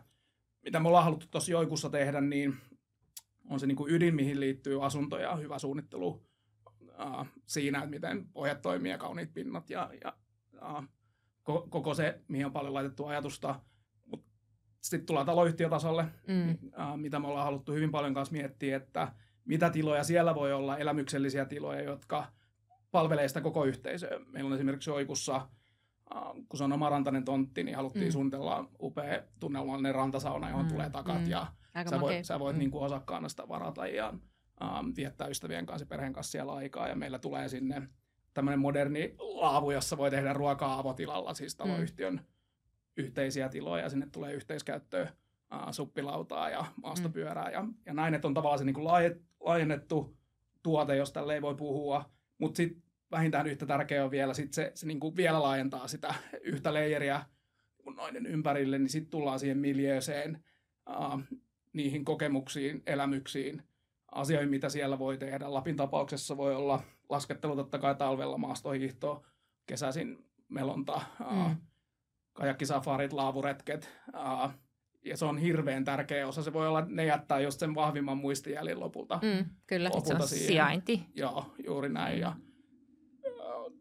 [0.62, 2.56] Mitä me ollaan haluttu tuossa joikussa tehdä, niin
[3.50, 6.27] on se niin kuin ydin, mihin liittyy asunto ja hyvä suunnittelu
[7.46, 10.14] siinä, että miten pohjat toimii ja kauniit pinnat ja, ja
[10.54, 10.84] uh,
[11.70, 13.60] koko se, mihin on paljon laitettu ajatusta.
[14.06, 14.32] Mutta
[14.82, 16.52] sitten tullaan taloyhtiötasolle, mm.
[16.52, 19.12] uh, mitä me ollaan haluttu hyvin paljon kanssa miettiä, että
[19.46, 22.28] mitä tiloja siellä voi olla, elämyksellisiä tiloja, jotka
[22.92, 24.20] palvelee sitä koko yhteisöä.
[24.26, 25.50] Meillä on esimerkiksi Oikussa,
[26.50, 28.12] kun se on oma rantainen tontti, niin haluttiin mm.
[28.12, 30.72] suunnitella upea tunnelmallinen rantasauna, johon mm.
[30.72, 31.30] tulee takat mm.
[31.30, 31.48] ja
[31.90, 32.60] sä voit, sä voit mm.
[32.60, 34.14] niin kuin osakkaana sitä varata ja
[34.64, 36.88] ähm, viettää ystävien kanssa ja perheen kanssa siellä aikaa.
[36.88, 37.88] Ja meillä tulee sinne
[38.34, 42.20] tämmöinen moderni laavu, jossa voi tehdä ruokaa avotilalla, siis taloyhtiön mm.
[42.98, 43.84] yhteisiä tiloja.
[43.84, 45.02] Ja sinne tulee yhteiskäyttöä
[45.54, 47.48] äh, suppilautaa ja maastopyörää.
[47.48, 47.54] Mm.
[47.54, 48.88] Ja, ja näin, että on tavallaan se niin kuin
[49.40, 50.18] laajennettu
[50.64, 52.10] tuote, josta ei voi puhua.
[52.38, 56.14] Mutta sitten vähintään yhtä tärkeää on vielä sit se, se niin kuin vielä laajentaa sitä
[56.44, 57.26] yhtä leijeriä
[57.96, 60.44] noiden ympärille, niin sitten tullaan siihen miljööseen,
[60.90, 61.38] äh,
[61.74, 63.64] niihin kokemuksiin, elämyksiin,
[64.12, 65.54] asioihin, mitä siellä voi tehdä.
[65.54, 69.24] Lapin tapauksessa voi olla laskettelu totta kai talvella, maastohiihto,
[69.66, 71.02] kesäisin melonta,
[71.32, 71.56] mm.
[72.34, 73.90] kajakkisafarit, laavuretket.
[75.06, 76.44] ja se on hirveän tärkeä osa.
[76.44, 79.20] Se voi olla, ne jättää just sen vahvimman muistijäljen lopulta.
[79.24, 81.06] Mm, kyllä, lopulta se on sijainti.
[81.16, 82.20] Joo, juuri näin.
[82.20, 82.36] Ja,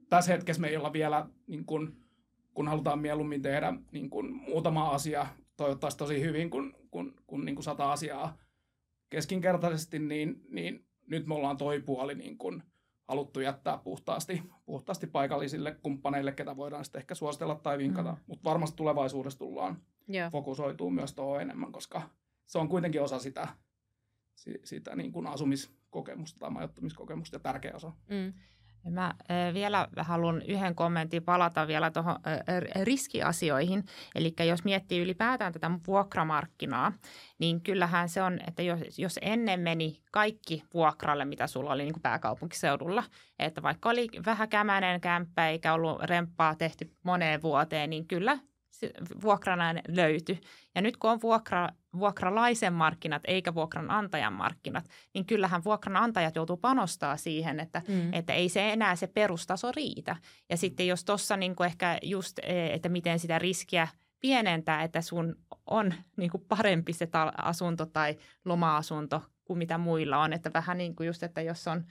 [0.08, 1.96] tässä hetkessä me ei olla vielä, niin kun,
[2.54, 7.54] kun halutaan mieluummin tehdä niin kun, muutama asia, toivottavasti tosi hyvin, kun, kun, kun niin
[7.54, 8.38] kun sata asiaa
[9.10, 12.62] keskinkertaisesti, niin, niin nyt me ollaan toi puoli niin kuin
[13.08, 18.12] haluttu jättää puhtaasti, puhtaasti paikallisille kumppaneille, ketä voidaan sitten ehkä suositella tai vinkata.
[18.12, 18.18] Mm.
[18.26, 19.82] Mutta varmasti tulevaisuudessa tullaan
[20.14, 20.32] yeah.
[20.32, 22.02] fokusoituu myös tuohon enemmän, koska
[22.46, 23.48] se on kuitenkin osa sitä,
[24.64, 27.92] sitä niin kuin asumiskokemusta tai majoittumiskokemusta ja tärkeä osa.
[28.10, 28.32] Mm.
[28.90, 29.14] Mä
[29.54, 32.16] vielä haluan yhden kommentin palata vielä tuohon
[32.82, 33.84] riskiasioihin.
[34.14, 36.92] Eli jos miettii ylipäätään tätä vuokramarkkinaa,
[37.38, 41.92] niin kyllähän se on, että jos, jos ennen meni kaikki vuokralle, mitä sulla oli niin
[41.92, 43.04] kuin pääkaupunkiseudulla,
[43.38, 48.38] että vaikka oli vähän kämäinen kämppä eikä ollut remppaa tehty moneen vuoteen, niin kyllä
[49.22, 50.40] vuokranainen löytyi.
[50.74, 51.68] Ja nyt kun on vuokra,
[51.98, 58.12] vuokralaisen markkinat eikä vuokranantajan markkinat, niin kyllähän vuokranantajat joutuu panostaa siihen, että, mm.
[58.12, 60.16] että ei se enää se perustaso riitä.
[60.50, 63.88] Ja sitten jos tuossa niin ehkä just, e, että miten sitä riskiä
[64.20, 70.32] pienentää, että sun on niin kuin parempi se asunto tai loma-asunto kuin mitä muilla on.
[70.32, 71.84] Että vähän niin kuin just, että jos on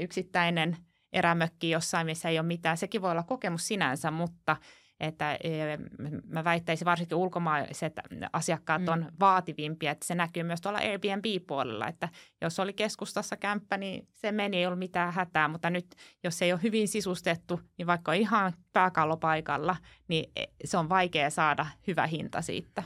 [0.00, 0.76] yksittäinen
[1.12, 2.76] erämökki jossain, missä ei ole mitään.
[2.76, 4.56] Sekin voi olla kokemus sinänsä, mutta
[5.02, 5.78] että e,
[6.26, 7.92] mä väittäisin varsinkin ulkomaiset
[8.32, 9.06] asiakkaat on mm.
[9.20, 12.08] vaativimpia, että se näkyy myös tuolla Airbnb-puolella, että
[12.40, 15.94] jos oli keskustassa kämppä, niin se meni, ei ollut mitään hätää, mutta nyt
[16.24, 19.76] jos ei ole hyvin sisustettu, niin vaikka on ihan pääkallopaikalla,
[20.08, 22.82] niin e, se on vaikea saada hyvä hinta siitä.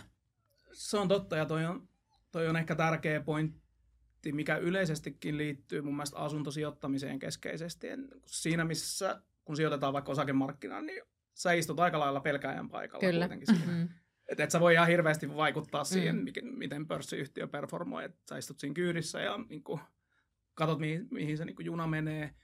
[0.73, 1.89] Se on totta ja toi on,
[2.33, 7.87] toi on ehkä tärkeä pointti, mikä yleisestikin liittyy mun mielestä asuntosijoittamiseen keskeisesti.
[8.27, 11.03] Siinä missä kun sijoitetaan vaikka osakemarkkinaan, niin
[11.37, 13.29] sä istut aika lailla pelkääjän paikalla Kyllä.
[13.29, 13.73] kuitenkin siinä.
[13.73, 13.89] Mm-hmm.
[14.29, 16.59] Että et sä voi ihan hirveästi vaikuttaa siihen, mm.
[16.59, 18.05] miten pörssiyhtiö performoi.
[18.05, 19.81] Että sä istut siinä kyydissä ja niin kuin,
[20.55, 22.35] katsot, mihin, mihin se niin kuin juna menee.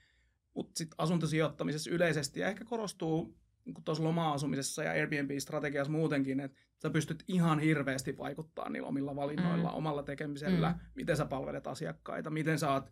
[0.53, 6.89] Mutta sitten asuntosijoittamisessa yleisesti ja ehkä korostuu niin tuossa loma-asumisessa ja Airbnb-strategiassa muutenkin, että sä
[6.89, 9.75] pystyt ihan hirveästi vaikuttaa niillä omilla valinnoilla, mm.
[9.75, 10.79] omalla tekemisellä, mm.
[10.95, 12.91] miten sä palvelet asiakkaita, miten sä oot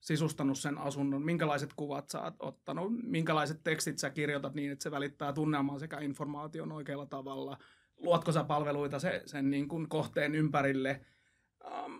[0.00, 4.90] sisustanut sen asunnon, minkälaiset kuvat sä oot ottanut, minkälaiset tekstit sä kirjoitat niin, että se
[4.90, 7.58] välittää tunnelmaa sekä informaation oikealla tavalla,
[7.96, 11.00] luotko sä palveluita se, sen niin kuin kohteen ympärille
[11.64, 11.92] ähm,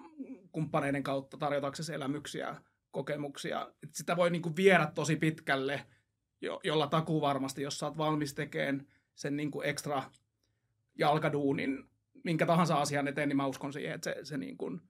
[0.53, 1.37] kumppaneiden kautta?
[1.37, 2.57] Tarjotaksesi elämyksiä,
[2.91, 3.73] kokemuksia.
[3.83, 5.87] Et sitä voi niin kuin viedä tosi pitkälle,
[6.41, 10.03] jo, jolla takuu varmasti, jos sä oot valmis tekemään sen niin kuin ekstra
[10.99, 11.85] jalkaduunin,
[12.25, 14.81] minkä tahansa asian eteen, niin mä uskon siihen, että se, se niin kuin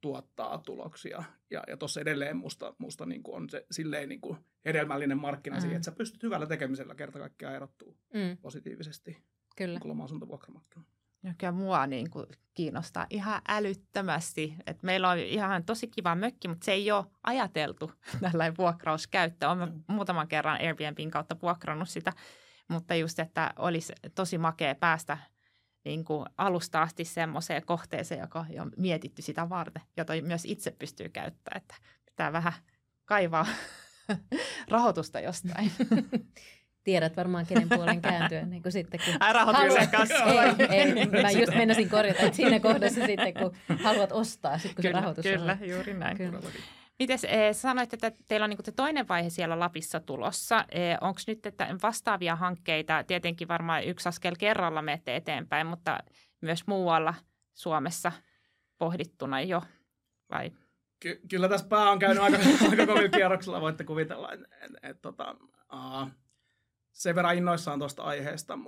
[0.00, 1.22] tuottaa tuloksia.
[1.50, 5.56] Ja, ja tuossa edelleen musta, musta niin kuin on se silleen niin kuin hedelmällinen markkina
[5.56, 5.60] mm.
[5.60, 8.36] siihen, että sä pystyt hyvällä tekemisellä kerta kaikkiaan erottuu mm.
[8.42, 9.16] positiivisesti
[9.56, 9.78] Kyllä.
[9.78, 10.90] Niin loma-asuntovuokramarkkinoilla.
[11.22, 14.54] Ja kyllä mua niin kuin kiinnostaa ihan älyttömästi.
[14.66, 19.48] että meillä on ihan tosi kiva mökki, mutta se ei ole ajateltu tällainen vuokrauskäyttö.
[19.48, 22.12] Olen muutaman kerran Airbnbin kautta vuokrannut sitä,
[22.68, 25.18] mutta just, että olisi tosi makea päästä–
[25.84, 31.08] niin kuin alusta asti semmoiseen kohteeseen, joka on mietitty sitä varten, jota myös itse pystyy
[31.08, 31.62] käyttämään.
[31.62, 31.74] Että
[32.06, 32.52] pitää vähän
[33.04, 33.46] kaivaa
[34.68, 35.72] rahoitusta jostain.
[36.84, 38.46] Tiedät varmaan, kenen puolen kääntyä.
[38.46, 40.24] Niin kuin sitten, kun Ai rahoituksen kanssa.
[40.24, 44.82] Ei, ei, mä just menisin korjata, että siinä kohdassa sitten, kun haluat ostaa, sitten kun
[44.82, 45.68] kyllä, se rahoitus Kyllä, on.
[45.68, 46.16] juuri näin.
[46.16, 46.40] Kyllä.
[47.00, 50.64] Miten eh, sanoit, että teillä on niin se toinen vaihe siellä Lapissa tulossa.
[50.72, 55.98] Eh, Onko nyt että vastaavia hankkeita, tietenkin varmaan yksi askel kerralla menette eteenpäin, mutta
[56.40, 57.14] myös muualla
[57.54, 58.12] Suomessa
[58.78, 59.62] pohdittuna jo
[60.30, 60.52] vai?
[61.00, 62.36] Ky- kyllä tässä pää on käynyt aika,
[62.70, 64.32] aika kovilla kierroksella, voitte kuvitella.
[64.32, 65.36] Et, et, et, tota,
[65.74, 66.10] uh,
[66.92, 68.58] sen verran innoissaan tuosta aiheesta.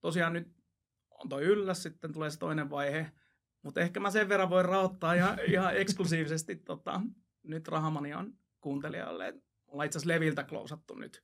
[0.00, 0.48] Tosiaan nyt
[1.10, 3.12] on toi ylläs, sitten tulee se toinen vaihe.
[3.62, 7.00] Mutta ehkä mä sen verran voin raottaa ihan, ihan eksklusiivisesti tota,
[7.42, 9.34] nyt Rahamanian kuuntelijalle.
[9.66, 11.22] Ollaan itse asiassa Leviltä klousattu nyt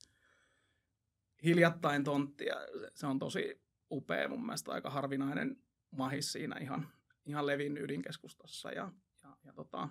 [1.44, 2.54] hiljattain tonttia.
[2.94, 5.56] Se on tosi upea, mun mielestä aika harvinainen
[5.90, 6.88] mahis siinä ihan,
[7.26, 8.72] ihan Levin ydinkeskustassa.
[8.72, 8.92] Ja,
[9.22, 9.88] ja, ja tota,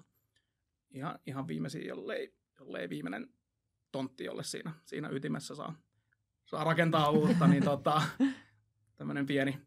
[0.92, 3.30] ihan, ihan viimeisin, jollei, jollei viimeinen
[3.92, 5.76] tontti, jolle siinä, siinä ytimessä saa,
[6.46, 8.02] saa rakentaa uutta, niin tota,
[8.98, 9.62] tämmöinen pieni,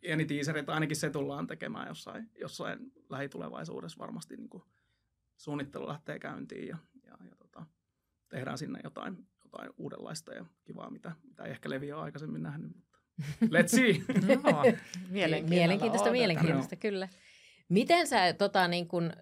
[0.00, 4.62] pieni tiiseri, että ainakin se tullaan tekemään jossain, jossain lähitulevaisuudessa varmasti niin kuin
[5.38, 7.66] suunnittelu lähtee käyntiin ja, ja, ja tota,
[8.28, 12.72] tehdään sinne jotain, jotain uudenlaista ja kivaa, mitä, mitä ei ehkä Levi ole aikaisemmin nähnyt.
[12.76, 12.98] Mutta
[13.58, 13.88] let's see!
[14.28, 14.64] Joo,
[15.48, 17.08] mielenkiintoista, mielenkiintoista, kyllä.
[17.68, 19.12] Miten sä, tota, niin kun,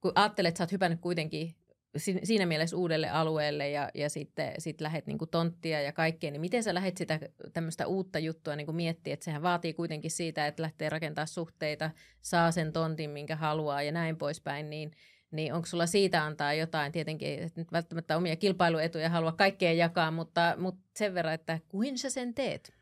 [0.00, 1.54] kun ajattelet, että sä oot hypännyt kuitenkin
[1.96, 6.62] siinä mielessä uudelle alueelle ja, ja sitten sit lähdet niin tonttia ja kaikkea, niin miten
[6.62, 7.20] sä lähdet sitä
[7.52, 11.90] tämmöistä uutta juttua niin miettiä, että sehän vaatii kuitenkin siitä, että lähtee rakentaa suhteita,
[12.22, 14.90] saa sen tontin, minkä haluaa ja näin poispäin, niin–
[15.32, 20.10] niin onko sulla siitä antaa jotain, tietenkin että nyt välttämättä omia kilpailuetuja halua kaikkeen jakaa,
[20.10, 22.74] mutta, mutta sen verran, että kuin sä sen teet?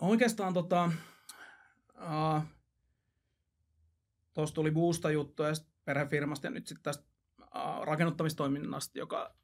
[0.00, 0.92] Oikeastaan tota,
[1.94, 2.42] uh,
[4.32, 5.52] tuossa tuli Boosta juttuja
[5.84, 7.04] perhefirmasta ja nyt sitten tästä
[7.40, 9.34] uh, rakennuttamistoiminnasta, joka,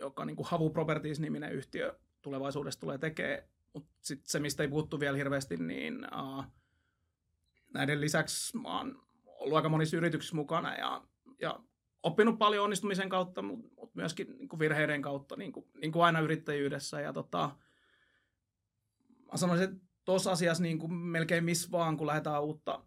[0.00, 3.42] joka niin kuin Havu Properties-niminen yhtiö tulevaisuudessa tulee tekemään.
[3.72, 6.44] Mutta sitten se, mistä ei puhuttu vielä hirveästi, niin uh,
[7.74, 9.03] näiden lisäksi mä oon
[9.44, 11.02] ollut aika monissa yrityksissä mukana ja,
[11.40, 11.60] ja
[12.02, 16.04] oppinut paljon onnistumisen kautta, mutta mut myöskin niin kuin virheiden kautta, niin kuin, niin kuin
[16.04, 17.00] aina yrittäjyydessä.
[17.00, 17.50] Ja tota,
[19.32, 22.84] mä sanoisin, että tuossa asiassa niin kuin melkein missä vaan, kun lähdetään uutta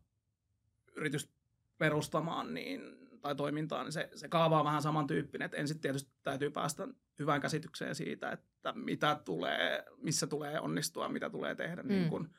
[0.96, 1.34] yritystä
[1.78, 2.82] perustamaan niin,
[3.22, 5.46] tai toimintaan, niin se, se kaava on vähän samantyyppinen.
[5.46, 6.88] Että ensin tietysti täytyy päästä
[7.20, 11.90] hyvään käsitykseen siitä, että mitä tulee, missä tulee onnistua, mitä tulee tehdä mm.
[11.90, 12.30] niin kuin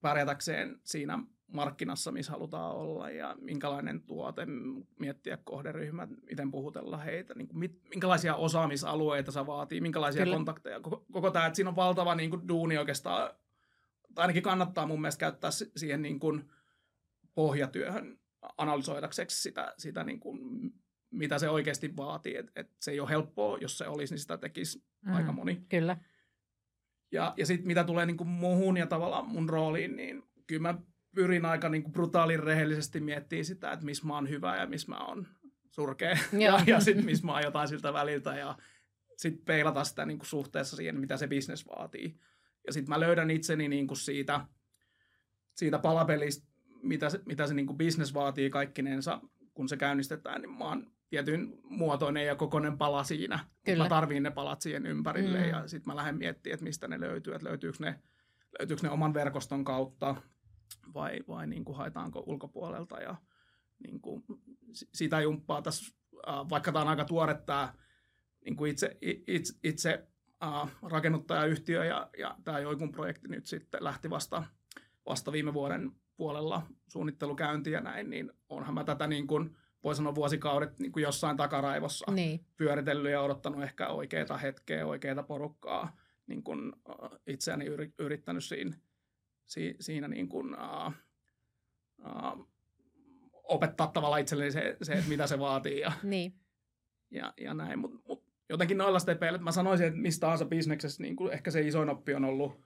[0.00, 1.18] pärjätäkseen siinä
[1.52, 4.46] markkinassa, missä halutaan olla ja minkälainen tuote,
[4.98, 10.36] miettiä kohderyhmät, miten puhutella heitä, niin kuin mit, minkälaisia osaamisalueita se vaatii, minkälaisia Kyllä.
[10.36, 10.80] kontakteja.
[10.80, 13.30] Koko, koko tämä, että siinä on valtava niin kuin, duuni oikeastaan,
[14.14, 16.50] tai ainakin kannattaa mun mielestä käyttää siihen niin kuin,
[17.34, 18.18] pohjatyöhön
[18.58, 20.38] analysoidakseksi sitä, sitä niin kuin,
[21.10, 22.36] mitä se oikeasti vaatii.
[22.36, 25.14] Et, et se ei ole helppoa, jos se olisi, niin sitä tekisi mm.
[25.14, 25.66] aika moni.
[25.68, 25.96] Kyllä.
[27.12, 30.78] Ja, ja sitten mitä tulee niin kuin muuhun ja tavallaan mun rooliin, niin kyllä mä
[31.14, 34.88] pyrin aika niin kuin brutaalin rehellisesti miettimään sitä, että missä mä oon hyvä ja missä
[34.88, 35.26] mä oon
[35.70, 36.18] surkea.
[36.46, 38.56] ja, ja sitten missä mä oon jotain siltä väliltä ja
[39.16, 42.20] sitten peilata sitä niin kuin suhteessa siihen, mitä se bisnes vaatii.
[42.66, 44.40] Ja sitten mä löydän itseni niin kuin siitä,
[45.54, 46.46] siitä palapelistä,
[46.82, 49.20] mitä se, mitä se niin kuin business vaatii kaikkinensa,
[49.54, 53.38] kun se käynnistetään, niin mä oon tietyn muotoinen ja kokoinen pala siinä.
[53.64, 53.84] Kyllä.
[53.84, 55.48] Mä tarviin ne palat siihen ympärille mm.
[55.48, 58.02] ja sitten mä lähden miettimään, että mistä ne löytyy, että löytyykö ne,
[58.58, 60.16] löytyykö ne oman verkoston kautta
[60.94, 63.16] vai, vai niin kuin haetaanko ulkopuolelta ja
[63.86, 64.24] niin kuin
[64.72, 65.96] sitä jumppaa tässä,
[66.26, 67.74] vaikka tämä on aika tuore tämä
[68.44, 68.96] niin kuin itse,
[69.26, 70.08] itse, itse
[70.44, 74.44] äh, rakennuttajayhtiö ja, ja tämä Joikun projekti nyt sitten lähti vasta,
[75.06, 79.56] vasta viime vuoden puolella suunnittelukäynti ja näin, niin onhan mä tätä niin kuin,
[79.86, 82.46] voi sanoa vuosikaudet niin kuin jossain takaraivossa niin.
[82.56, 87.64] pyöritellyt ja odottanut ehkä oikeita hetkeä, oikeita porukkaa, niin kuin, äh, itseäni
[87.98, 88.76] yrittänyt siinä,
[89.44, 90.86] si, siinä niin kuin, äh,
[92.06, 92.32] äh,
[93.32, 96.34] opettaa tavallaan itselleni se, se että mitä se vaatii ja, niin.
[97.10, 101.16] ja, ja näin, mutta mut jotenkin noilla stepeillä, mä sanoisin, että mistä tahansa bisneksessä niin
[101.16, 102.60] kuin ehkä se isoin oppi on ollut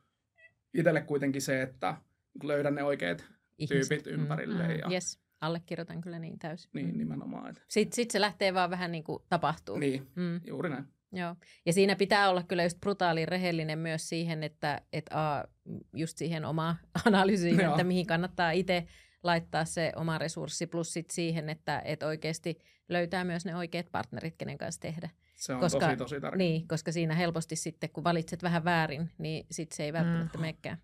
[0.75, 1.97] itselle kuitenkin se, että
[2.43, 3.25] löydän ne oikeat
[3.59, 3.89] Ihmiset.
[3.89, 4.63] tyypit mm, ympärille.
[4.63, 6.71] Mm, mm, ja, yes, allekirjoitan kyllä niin täysin.
[6.75, 6.99] Niin, mm.
[6.99, 7.51] nimenomaan.
[7.51, 7.63] Että.
[7.69, 9.79] Sitten sit se lähtee vaan vähän niin kuin tapahtuu.
[9.79, 10.41] Niin, mm.
[10.47, 10.85] juuri näin.
[11.13, 11.37] Joo.
[11.67, 15.45] Ja siinä pitää olla kyllä just brutaali rehellinen myös siihen, että et a,
[15.93, 16.77] just siihen oma
[17.07, 18.87] analyysiin, että mihin kannattaa itse
[19.23, 24.37] laittaa se oma resurssi, plus sit siihen, että et oikeasti löytää myös ne oikeat partnerit,
[24.39, 25.11] kenen kanssa tehdä.
[25.37, 26.37] Se on koska, tosi, tosi tärkeää.
[26.37, 30.43] Niin, koska siinä helposti sitten, kun valitset vähän väärin, niin sit se ei välttämättä mm.
[30.43, 30.79] menekään.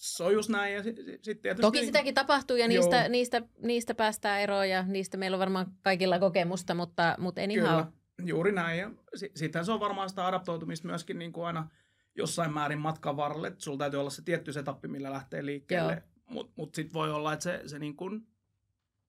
[0.00, 0.74] Se on just näin.
[0.74, 1.62] Ja sit, sit tietysti...
[1.62, 6.18] Toki sitäkin tapahtuu ja niistä, niistä, niistä päästään eroon ja niistä meillä on varmaan kaikilla
[6.18, 7.68] kokemusta, mutta, mutta anyhow.
[7.68, 7.86] Kyllä,
[8.24, 8.78] juuri näin.
[8.78, 11.68] Ja sitten se on varmaan sitä adaptoitumista myöskin niin kuin aina
[12.14, 13.48] jossain määrin matkan varrelle.
[13.48, 16.02] Että sulla täytyy olla se tietty setappi, millä lähtee liikkeelle.
[16.30, 18.26] Mutta mut sitten voi olla, että se, se niin kuin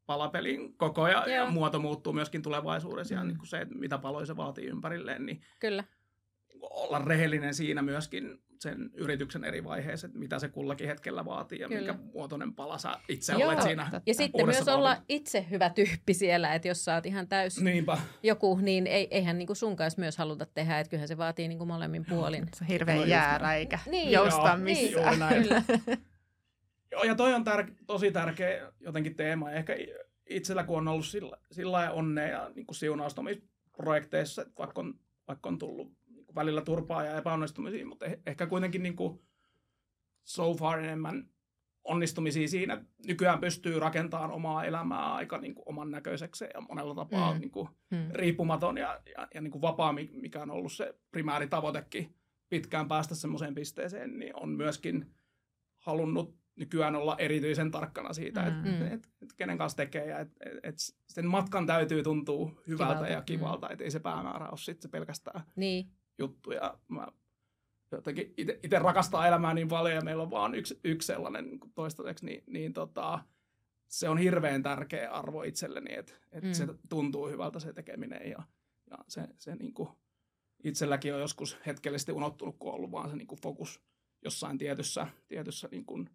[0.06, 3.20] palapelin koko ja, ja muoto muuttuu myöskin tulevaisuudessa mm.
[3.20, 5.84] ja niin kuin se, että mitä paloja se vaatii ympärilleen, niin Kyllä.
[6.62, 11.68] olla rehellinen siinä myöskin sen yrityksen eri vaiheissa, että mitä se kullakin hetkellä vaatii ja
[11.68, 11.93] Kyllä.
[11.93, 14.80] minkä muotoinen pala sä itse Joo, olet siinä Ja sitten myös palvelun.
[14.80, 17.97] olla itse hyvä tyyppi siellä, että jos sä oot ihan täys Niinpä.
[18.24, 21.66] joku, niin ei, eihän niinku sun kanssa myös haluta tehdä, että kyllähän se vaatii niinku
[21.66, 22.45] molemmin puolin.
[22.55, 24.12] Se on hirveän jäärä eikä niin.
[24.12, 25.20] jousta missään.
[25.20, 26.01] Niin,
[26.91, 29.51] Joo, ja toi on tär- tosi tärkeä jotenkin teema.
[29.51, 29.76] Ehkä
[30.30, 33.22] itsellä, kun on ollut sillä, sillä onnea ja niin kuin siunausta
[33.78, 34.93] projekteissa, että vaikka on,
[35.28, 36.01] vaikka on tullut niin
[36.36, 39.22] välillä turpaa ja epäonnistumisia, mutta eh, ehkä kuitenkin niin kuin
[40.24, 41.30] so far enemmän
[41.84, 42.86] onnistumisia siinä.
[43.08, 47.40] Nykyään pystyy rakentamaan omaa elämää aika niin kuin oman näköiseksi ja monella tapaa mm.
[47.40, 48.10] niin kuin mm.
[48.14, 52.16] riippumaton ja, ja, ja niin kuin vapaa, mikä on ollut se primääri tavoitekin
[52.50, 55.14] pitkään päästä semmoiseen pisteeseen, niin on myöskin
[55.78, 58.66] halunnut nykyään olla erityisen tarkkana siitä, mm.
[58.66, 60.76] että et, et kenen kanssa tekee ja että et, et
[61.08, 63.12] sen matkan täytyy tuntua hyvältä kivalta.
[63.12, 63.74] ja kivalta, mm.
[63.74, 65.92] että ei se päämäärä ole sitten se pelkästään niin.
[66.18, 66.51] Juttu.
[66.51, 67.07] Ja mä
[67.91, 72.26] jotenkin itse rakastaa elämää niin paljon ja meillä on vaan yksi, yksi sellainen niin toistaiseksi,
[72.26, 73.20] niin, niin tota,
[73.88, 76.53] se on hirveän tärkeä arvo itselleni, että, että mm.
[76.53, 78.43] se tuntuu hyvältä se tekeminen ja,
[78.89, 79.89] ja se, se niin kuin
[80.64, 83.82] itselläkin on joskus hetkellisesti unohtunut, kun on ollut vaan se niin kuin fokus
[84.24, 86.09] jossain tietyssä, tietyssä niin kuin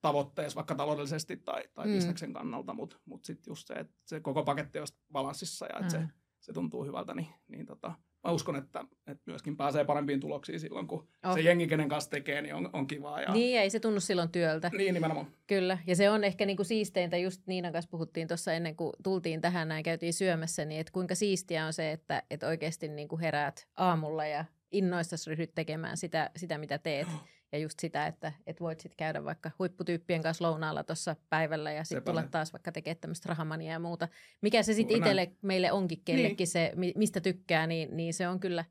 [0.00, 1.92] tavoitteessa, vaikka taloudellisesti tai, tai mm.
[1.92, 5.98] bisneksen kannalta, mutta mut sitten just se, että se koko paketti on balanssissa ja että
[5.98, 6.08] mm.
[6.08, 7.94] se, se tuntuu hyvältä, niin, niin tota,
[8.24, 11.34] mä uskon, että, että myöskin pääsee parempiin tuloksiin silloin, kun oh.
[11.34, 13.20] se jengi, kenen kanssa tekee, niin on, on kivaa.
[13.20, 13.32] Ja...
[13.32, 14.70] Niin, ei se tunnu silloin työltä.
[14.78, 15.26] Niin, nimenomaan.
[15.46, 19.40] Kyllä, ja se on ehkä niinku siisteintä, just Niinan kanssa puhuttiin tuossa ennen kuin tultiin
[19.40, 23.68] tähän näin, käytiin syömässä, niin että kuinka siistiä on se, että, että oikeasti niinku heräät
[23.76, 27.06] aamulla ja innoissasi ryhdyt tekemään sitä, sitä mitä teet.
[27.08, 31.72] Oh ja just sitä, että, että voit sitten käydä vaikka huipputyyppien kanssa lounaalla tuossa päivällä
[31.72, 34.08] ja sitten tulla taas vaikka tekemään tämmöistä rahamania ja muuta.
[34.40, 36.46] Mikä se sitten itselle, meille onkin kellekin niin.
[36.46, 38.64] se, mistä tykkää, niin, niin se on kyllä,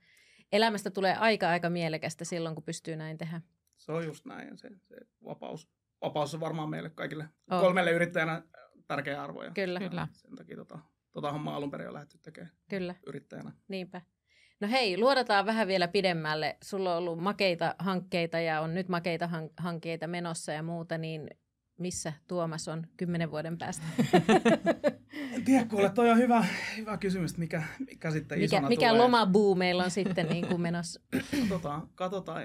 [0.52, 3.42] elämästä tulee aika aika mielekästä silloin, kun pystyy näin tehdä.
[3.78, 5.70] Se on just näin ja se, se vapaus,
[6.02, 7.62] vapaus on varmaan meille kaikille oh.
[7.62, 8.44] kolmelle yrittäjänä
[8.88, 9.44] tärkeä arvo.
[9.44, 9.80] Ja kyllä.
[9.80, 10.08] kyllä.
[10.14, 10.80] Sen takia tota,
[11.12, 12.96] tota hommaa alun perin on lähdetty tekemään kyllä.
[13.08, 13.52] yrittäjänä.
[13.68, 14.02] Niinpä.
[14.62, 16.58] No hei, luodataan vähän vielä pidemmälle.
[16.64, 21.30] Sulla on ollut makeita hankkeita ja on nyt makeita hankkeita menossa ja muuta, niin
[21.78, 23.84] missä Tuomas on kymmenen vuoden päästä?
[25.32, 26.46] En tiedä, kuule, toi on hyvä,
[26.78, 29.02] hyvä kysymys, mikä, mikä sitten mikä, isona Mikä tulee.
[29.02, 31.02] lomabuu meillä on sitten niin kuin menossa?
[31.40, 32.44] katsotaan, katsotaan.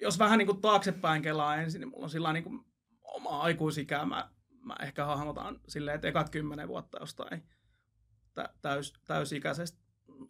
[0.00, 2.60] Jos vähän niin kuin taaksepäin kelaa ensin, niin mulla on sillä niin kuin
[3.02, 4.04] oma aikuisikää.
[4.04, 4.30] Mä,
[4.64, 7.42] mä ehkä hahmotan silleen, että ekat kymmenen vuotta jostain
[8.62, 9.78] täys, täysikäisestä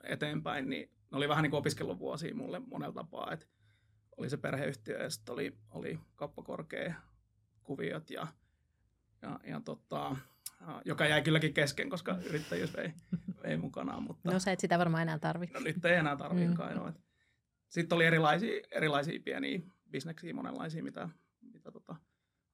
[0.04, 3.46] eteenpäin, niin ne oli vähän niin kuin opiskeluvuosia mulle monella tapaa, että
[4.16, 6.94] oli se perheyhtiö ja sitten oli, oli kappakorkea
[7.62, 8.26] kuviot ja,
[9.22, 10.16] ja, ja tota,
[10.84, 12.92] joka jäi kylläkin kesken, koska yrittäjyys vei,
[13.42, 14.02] vei mukanaan.
[14.02, 15.58] Mutta, no sä et sitä varmaan enää tarvitse.
[15.58, 16.72] No nyt ei enää tarvitsekaan.
[16.72, 16.78] Mm.
[16.78, 16.92] No,
[17.68, 19.60] sitten oli erilaisia, erilaisia pieniä
[19.90, 21.08] bisneksiä, monenlaisia, mitä,
[21.40, 21.96] mitä tota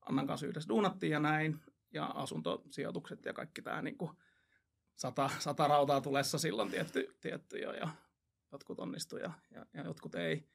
[0.00, 1.60] Annan kanssa yhdessä duunattiin ja näin.
[1.92, 4.10] Ja asuntosijoitukset ja kaikki tämä niin kuin
[4.96, 7.72] sata, sata rautaa tulessa silloin tietty, tietty jo.
[7.72, 7.88] Ja
[8.52, 10.48] jotkut onnistu ja, ja, ja jotkut ei.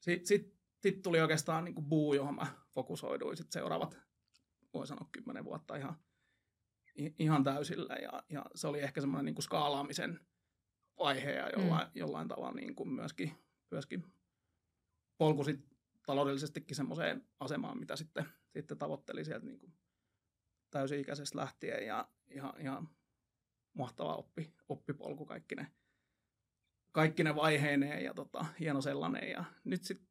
[0.00, 3.98] Sitten sit, sit tuli oikeastaan niin kuin buu, johon mä fokusoiduin sit seuraavat,
[4.74, 5.96] voi sanoa, kymmenen vuotta ihan,
[7.18, 7.94] ihan täysillä.
[7.94, 10.20] Ja, ja se oli ehkä semmoinen niin kuin skaalaamisen
[10.98, 11.92] vaihe ja jollain, mm.
[11.94, 13.32] jollain tavalla niin kuin myöskin,
[13.70, 14.04] myöskin
[15.18, 15.70] polku sit
[16.06, 19.72] taloudellisestikin semmoiseen asemaan, mitä sitten, sitten tavoitteli sieltä niin kuin
[20.70, 22.88] täysi-ikäisestä lähtien ja ihan, ihan
[23.72, 25.66] mahtava oppi, oppipolku kaikki ne,
[26.92, 29.30] kaikki ne vaiheineen ja tota, hieno sellainen.
[29.30, 30.08] Ja nyt sitten,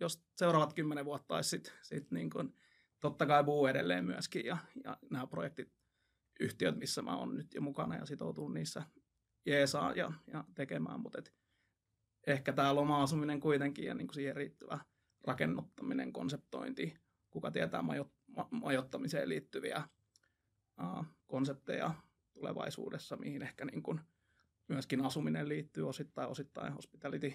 [0.00, 2.56] jos seuraavat kymmenen vuotta olisi sitten sit niin kuin,
[3.00, 5.72] totta kai buu edelleen myöskin ja, ja nämä projektit,
[6.40, 8.82] yhtiöt, missä mä oon nyt jo mukana ja sitoutuu niissä
[9.46, 11.34] jeesaa ja, ja tekemään, mutta et
[12.26, 14.78] ehkä tämä loma-asuminen kuitenkin ja niin kuin siihen riittävä
[15.24, 16.96] rakennuttaminen, konseptointi,
[17.30, 19.88] kuka tietää majo, ma, majoittamiseen liittyviä
[20.82, 21.94] uh, konsepteja
[22.32, 24.00] tulevaisuudessa, mihin ehkä niin kuin
[24.68, 27.34] myöskin asuminen liittyy osittain, osittain hospitality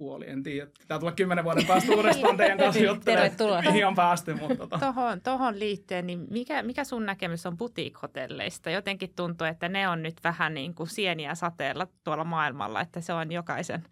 [0.00, 0.30] puoli.
[0.30, 4.34] En tiedä, pitää tulla kymmenen vuoden päästä uudestaan teidän kanssa juttelemaan, mihin on päästy.
[4.34, 4.78] Mutta tota.
[4.78, 8.70] tohon, tohon liittyen, niin mikä, mikä sun näkemys on boutique-hotelleista?
[8.70, 13.12] Jotenkin tuntuu, että ne on nyt vähän niin kuin sieniä sateella tuolla maailmalla, että se
[13.12, 13.84] on jokaisen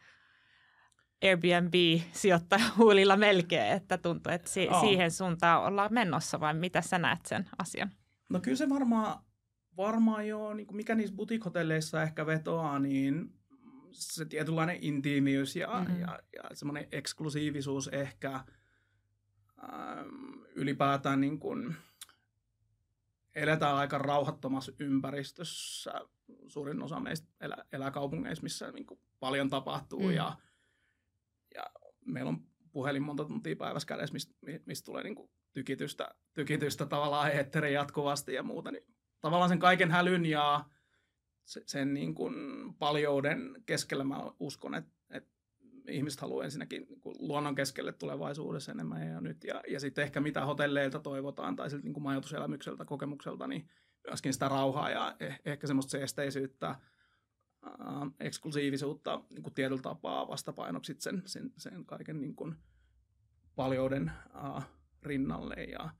[1.24, 4.80] Airbnb-sijoittaja huulilla melkein, että tuntuu, että si- oh.
[4.80, 7.90] siihen suuntaan ollaan menossa vai mitä sä näet sen asian?
[8.30, 9.20] No kyllä se varmaan,
[9.78, 13.34] varmaan joo, niin kuin mikä niissä boutique-hotelleissa ehkä vetoaa, niin
[13.90, 16.00] se tietynlainen intiimiys ja, mm-hmm.
[16.00, 18.34] ja, ja semmoinen eksklusiivisuus ehkä
[19.64, 21.76] ähm, ylipäätään niin kuin,
[23.34, 25.92] eletään aika rauhattomassa ympäristössä.
[26.46, 30.10] Suurin osa meistä elää, elää kaupungeissa, missä niin kuin paljon tapahtuu mm.
[30.10, 30.36] ja,
[31.54, 31.62] ja
[32.04, 34.34] meillä on puhelin monta tuntia päivässä kädessä, mistä,
[34.66, 38.70] mistä tulee niin kuin tykitystä, tykitystä tavallaan eetteriin jatkuvasti ja muuta.
[38.70, 40.64] Niin tavallaan sen kaiken hälyn ja
[41.44, 42.34] sen niin kuin
[42.78, 45.30] paljouden keskellä mä uskon, että, että
[45.88, 49.44] ihmiset haluaa ensinnäkin niin luonnon keskelle tulevaisuudessa enemmän ja nyt.
[49.44, 53.68] Ja, ja sitten ehkä mitä hotelleilta toivotaan tai siltä niin kuin majoituselämykseltä, kokemukselta, niin
[54.06, 56.78] myöskin sitä rauhaa ja eh, ehkä semmoista seesteisyyttä, äh,
[58.20, 62.56] eksklusiivisuutta niin kuin tietyllä tapaa vastapainoksi sen, sen, sen kaiken niin kuin
[63.56, 64.12] paljouden
[64.44, 64.68] äh,
[65.02, 65.54] rinnalle.
[65.54, 65.90] Ja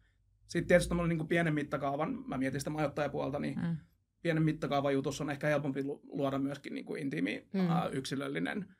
[0.49, 3.76] sitten tietysti niin kuin pienen mittakaavan, mä mietin sitä majoittajapuolta, niin mm
[4.22, 7.70] pienen mittakaavan jutussa on ehkä helpompi luoda myöskin niin kuin intiimi, mm.
[7.70, 8.74] ää, yksilöllinen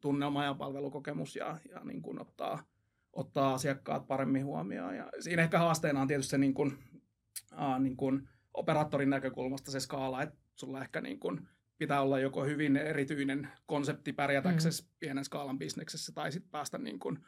[0.00, 2.64] tunnelma ja palvelukokemus ja, ja niin kuin ottaa,
[3.12, 4.96] ottaa asiakkaat paremmin huomioon.
[4.96, 6.78] Ja siinä ehkä haasteena on tietysti se niin kuin,
[7.52, 11.48] ää, niin kuin operaattorin näkökulmasta se skaala, että sulla ehkä niin kuin
[11.78, 14.88] pitää olla joko hyvin erityinen konsepti pärjätäksesi mm.
[15.00, 17.18] pienen skaalan bisneksessä tai sitten päästä niin kuin,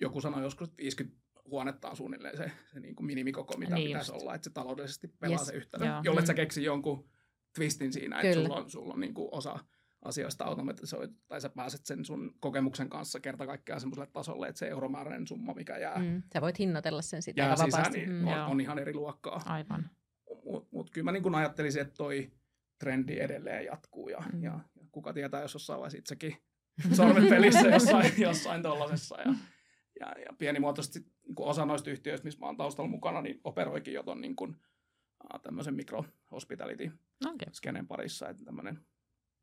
[0.00, 4.12] joku sanoi joskus 50 huonetta on suunnilleen se, se niin kuin minimikoko, mitä niin pitäisi
[4.12, 4.22] just.
[4.22, 5.46] olla, että se taloudellisesti pelaa yes.
[5.46, 6.26] se yhtälö, jolle mm.
[6.26, 7.08] sä keksi jonkun
[7.54, 8.30] twistin siinä, Kyllä.
[8.32, 9.58] että sulla on, sulla on niin kuin osa
[10.04, 14.68] asioista automatisoitu, tai sä pääset sen sun kokemuksen kanssa kerta kaikkiaan semmoiselle tasolle, että se
[14.68, 15.98] euromääräinen summa, mikä jää.
[15.98, 17.98] Mm, sä voit hinnoitella sen sitten jää sisään, vapaasti.
[17.98, 19.42] niin mm, on, on, ihan eri luokkaa.
[19.46, 19.90] Aivan.
[20.44, 22.30] Mutta mut kyllä mä niin kuin ajattelisin, että toi
[22.78, 24.42] trendi edelleen jatkuu, ja, mm.
[24.42, 26.36] ja, ja kuka tietää, jos jossain vaiheessa itsekin
[26.92, 29.20] sormet pelissä jossain, jossain tollasessa.
[29.20, 29.34] Ja,
[30.00, 33.94] ja, ja pienimuotoisesti niin kuin osa noista yhtiöistä, missä mä oon taustalla mukana, niin operoikin
[33.94, 34.56] jo ton niin kuin,
[35.42, 36.90] tämmöisen micro-hospitality
[37.26, 37.84] okay.
[37.88, 38.80] parissa, että tämmöinen,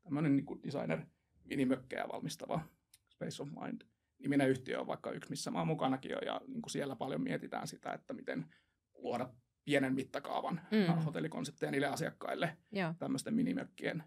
[0.02, 1.00] tämmöinen niin kuin designer
[1.44, 2.60] minimökkejä valmistava
[3.08, 3.82] Space of Mind
[4.18, 7.22] niminen yhtiö on vaikka yksi, missä mä oon mukanakin jo, ja niin kuin siellä paljon
[7.22, 8.54] mietitään sitä, että miten
[8.94, 9.32] luoda
[9.64, 10.94] pienen mittakaavan mm.
[11.06, 12.94] hotellikonsepteja niille asiakkaille Joo.
[12.98, 14.04] tämmöisten minimökkien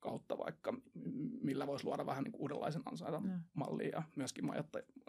[0.00, 0.74] kautta vaikka,
[1.42, 2.82] millä voisi luoda vähän niin kuin uudenlaisen
[3.54, 4.44] mallia ja myöskin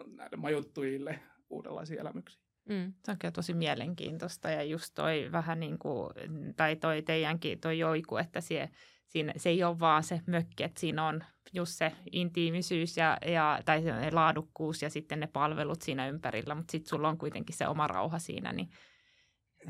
[0.06, 1.20] näille majoittujille
[1.50, 2.42] uudenlaisia elämyksiä.
[2.68, 2.92] Mm.
[3.04, 6.10] Se on kyllä tosi mielenkiintoista ja just toi vähän niin kuin,
[6.56, 8.68] tai toi teidänkin toi joiku, että se,
[9.06, 13.60] siinä, se ei ole vaan se mökki, että siinä on just se intiimisyys ja, ja,
[13.64, 17.68] tai se laadukkuus ja sitten ne palvelut siinä ympärillä, mutta sitten sulla on kuitenkin se
[17.68, 18.70] oma rauha siinä, niin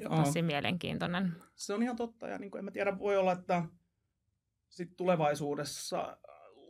[0.00, 0.16] Joo.
[0.16, 1.32] tosi mielenkiintoinen.
[1.54, 3.62] Se on ihan totta ja niin kuin en mä tiedä, voi olla, että
[4.68, 6.18] sit tulevaisuudessa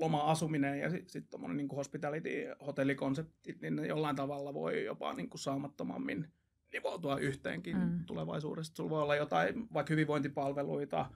[0.01, 5.41] loma-asuminen ja sitten sit tuommoinen niin hospitality-hotellikonsepti, niin ne jollain tavalla voi jopa niin kuin
[5.41, 6.33] saamattomammin
[6.73, 8.05] nivoutua yhteenkin mm.
[8.05, 8.75] tulevaisuudessa.
[8.77, 11.11] Sulla voi olla jotain vaikka hyvinvointipalveluita,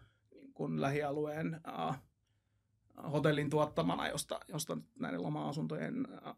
[0.55, 1.95] kuin lähialueen uh,
[3.13, 6.37] hotellin tuottamana, josta, josta näiden loma-asuntojen uh,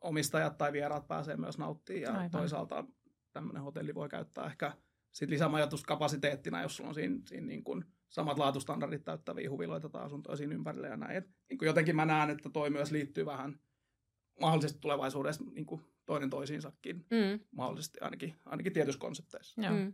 [0.00, 2.02] omistajat tai vieraat pääsee myös nauttimaan.
[2.02, 2.30] Ja Aivan.
[2.30, 2.84] toisaalta
[3.32, 4.72] tämmöinen hotelli voi käyttää ehkä
[5.12, 10.36] sit lisämajoituskapasiteettina, jos sulla on siinä, siinä niin kuin samat laatustandardit täyttäviä huviloita tai asuntoja
[10.36, 11.16] siinä ympärillä ja näin.
[11.16, 13.60] Et, niin kuin jotenkin mä näen, että toi myös liittyy vähän
[14.40, 17.40] mahdollisesti tulevaisuudessa niin kuin toinen toisiinsakin, mm.
[17.50, 19.62] mahdollisesti ainakin, ainakin tietyissä konsepteissa.
[19.62, 19.74] Joo.
[19.74, 19.92] Mm.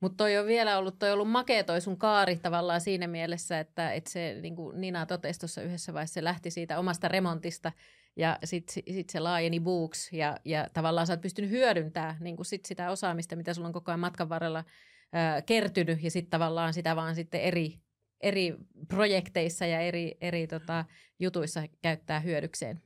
[0.00, 3.60] Mutta toi on vielä ollut, toi on ollut makea toi sun kaari tavallaan siinä mielessä,
[3.60, 7.72] että, että se, niin kuin Nina totesi tuossa yhdessä vaiheessa, se lähti siitä omasta remontista
[8.16, 12.46] ja sitten sit se laajeni books ja, ja tavallaan sä oot pystynyt hyödyntämään niin kuin
[12.46, 14.64] sit sitä osaamista, mitä sulla on koko ajan matkan varrella
[15.12, 17.80] ää, kertynyt ja sitten tavallaan sitä vaan sitten eri,
[18.20, 18.56] eri
[18.88, 20.84] projekteissa ja eri, eri tota,
[21.18, 22.82] jutuissa käyttää hyödykseen.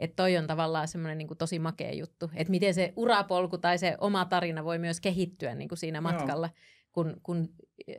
[0.00, 3.96] Että toi on tavallaan semmoinen niin tosi makea juttu, että miten se urapolku tai se
[4.00, 6.50] oma tarina voi myös kehittyä niin kuin siinä matkalla,
[6.92, 7.54] kun, kun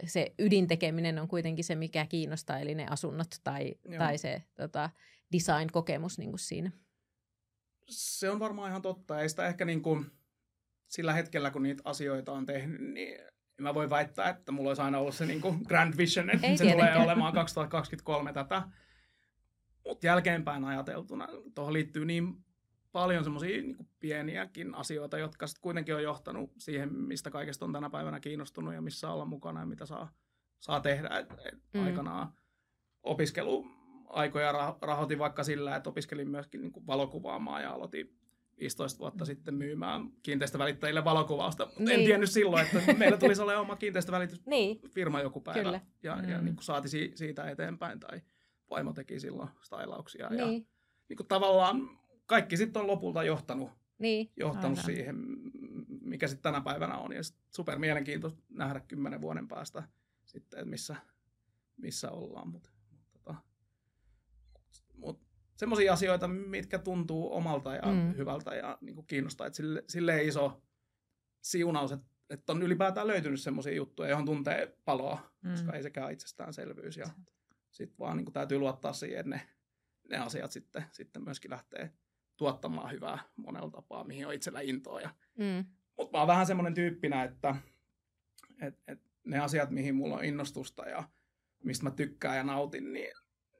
[0.06, 4.90] se ydintekeminen on kuitenkin se, mikä kiinnostaa, eli ne asunnot tai, tai se tota,
[5.32, 6.72] design-kokemus niin kuin siinä.
[7.90, 9.22] Se on varmaan ihan totta.
[9.22, 10.06] Ei sitä ehkä niin kuin,
[10.88, 13.18] sillä hetkellä, kun niitä asioita on tehnyt, niin
[13.62, 16.58] mä voin väittää, että mulla olisi aina ollut se niin kuin grand vision, että Ei
[16.58, 16.94] se tietenkään.
[16.94, 18.64] tulee olemaan 2023 tätä.
[19.88, 22.44] Mutta jälkeenpäin ajateltuna tuohon liittyy niin
[22.92, 27.90] paljon semmoisia niin pieniäkin asioita, jotka sitten kuitenkin on johtanut siihen, mistä kaikesta on tänä
[27.90, 30.12] päivänä kiinnostunut ja missä olla mukana ja mitä saa,
[30.60, 31.20] saa tehdä.
[31.20, 31.84] Et, et mm.
[31.84, 32.34] Aikanaan
[33.04, 38.23] opiskeluaikoja rahoitin vaikka sillä, että opiskelin myöskin niin kuin valokuvaamaan ja aloitin
[38.60, 41.68] 15 vuotta sitten myymään kiinteistövälittäjille valokuvausta.
[41.80, 41.92] Niin.
[41.92, 45.24] En tiennyt silloin, että meillä tulisi olla oma kiinteistövälitysfirma niin.
[45.24, 45.64] joku päivä.
[45.64, 45.82] Kyllä.
[46.04, 46.30] Ja, mm.
[46.30, 48.00] ja niin kuin saati siitä eteenpäin.
[48.00, 48.22] Tai
[48.70, 50.30] vaimo teki silloin stylauksia.
[50.30, 50.40] Niin.
[50.40, 50.46] Ja
[51.10, 51.90] niin kuin tavallaan
[52.26, 54.32] kaikki sitten on lopulta johtanut, niin.
[54.38, 55.16] johtanut siihen,
[56.02, 57.14] mikä sitten tänä päivänä on.
[57.14, 57.22] Ja
[57.56, 59.84] super mielenkiintoista nähdä kymmenen vuoden päästä
[60.26, 60.96] sitten, että missä,
[61.78, 62.48] missä ollaan.
[62.48, 62.70] Mutta
[63.14, 63.36] tota,
[64.98, 65.23] mut
[65.56, 68.18] semmoisia asioita, mitkä tuntuu omalta ja mm.
[68.18, 69.48] hyvältä ja niin kuin kiinnostaa.
[69.48, 70.62] Että sille, sille iso
[71.42, 75.52] siunaus, että, että on ylipäätään löytynyt semmoisia juttuja, johon tuntee paloa, mm.
[75.52, 76.98] koska ei sekään itsestäänselvyys.
[76.98, 77.10] Ja
[77.72, 79.42] sitten vaan niin kuin täytyy luottaa siihen, että ne,
[80.10, 81.94] ne asiat sitten, sitten myöskin lähtee
[82.38, 85.02] tuottamaan hyvää monella tapaa, mihin on itsellä intoa.
[85.02, 85.66] Ja, mm.
[85.98, 87.56] Mutta mä oon vähän semmoinen tyyppinä, että
[88.62, 91.04] et, et ne asiat, mihin mulla on innostusta ja
[91.64, 93.14] mistä mä tykkään ja nautin, niin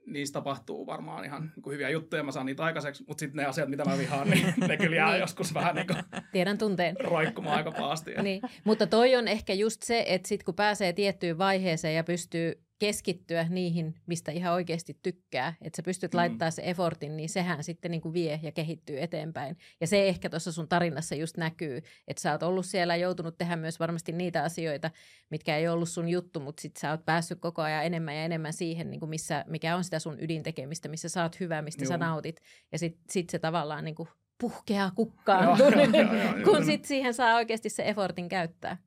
[0.06, 3.46] niistä tapahtuu varmaan ihan niin kuin hyviä juttuja, mä saan niitä aikaiseksi, mutta sitten ne
[3.46, 5.20] asiat, mitä mä vihaan, niin ne kyllä jää niin.
[5.20, 5.98] joskus vähän niin kuin
[6.32, 6.96] Tiedän tunteen.
[7.00, 8.12] roikkumaan aika pahasti.
[8.22, 8.42] niin.
[8.64, 13.48] Mutta toi on ehkä just se, että sitten kun pääsee tiettyyn vaiheeseen ja pystyy keskittyä
[13.50, 16.18] niihin, mistä ihan oikeasti tykkää, että sä pystyt mm.
[16.18, 19.58] laittaa se effortin, niin sehän sitten niin kuin vie ja kehittyy eteenpäin.
[19.82, 23.56] Ja se ehkä tuossa sun tarinassa just näkyy, että sä oot ollut siellä joutunut tehdä
[23.56, 24.92] myös varmasti niitä asioita,
[25.30, 28.54] mitkä ei ollut sun juttu, mutta sit sä oot päässyt koko ajan enemmän ja enemmän
[28.54, 31.90] siihen, niin kuin missä, mikä on sitä sun ydintekemistä, missä sä oot hyvä, mistä Joo.
[31.90, 32.42] sä nautit.
[32.72, 34.10] Ja sit, sit se tavallaan niin kuin
[34.42, 38.78] puhkeaa kukkaan, joo, kun, joo, joo, kun sit siihen saa oikeasti se effortin käyttää.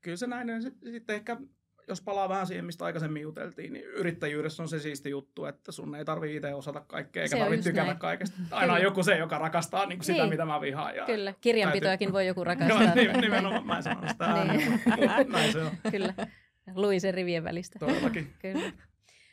[0.00, 0.62] Kyllä se näin.
[0.62, 1.36] Sitten ehkä
[1.88, 5.94] jos palaa vähän siihen, mistä aikaisemmin juteltiin, niin yrittäjyydessä on se siisti juttu, että sun
[5.94, 7.98] ei tarvitse itse osata kaikkea, eikä tarvitse tykätä näin.
[7.98, 8.36] kaikesta.
[8.50, 10.30] Aina on joku se, joka rakastaa niin kuin sitä, niin.
[10.30, 10.96] mitä mä vihaan.
[10.96, 12.12] Ja Kyllä, kirjanpitoakin täytyy...
[12.12, 12.94] voi joku rakastaa.
[12.94, 14.44] Joo, nimenomaan mä en sano sitä.
[14.44, 14.80] niin.
[15.28, 15.70] Näin se on.
[15.90, 16.14] Kyllä,
[16.74, 17.78] luin sen rivien välistä.
[17.78, 18.32] Todellakin.
[18.42, 18.72] Kyllä.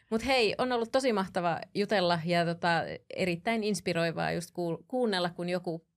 [0.10, 2.84] Mutta hei, on ollut tosi mahtava jutella ja tota,
[3.16, 4.50] erittäin inspiroivaa just
[4.88, 5.88] kuunnella, kun joku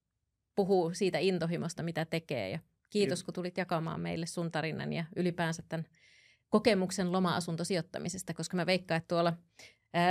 [0.55, 2.51] puhuu siitä intohimosta, mitä tekee.
[2.51, 5.87] Ja kiitos, kiitos, kun tulit jakamaan meille sun tarinan ja ylipäänsä tämän
[6.49, 9.33] kokemuksen loma-asuntosijoittamisesta, koska mä veikkaan, että tuolla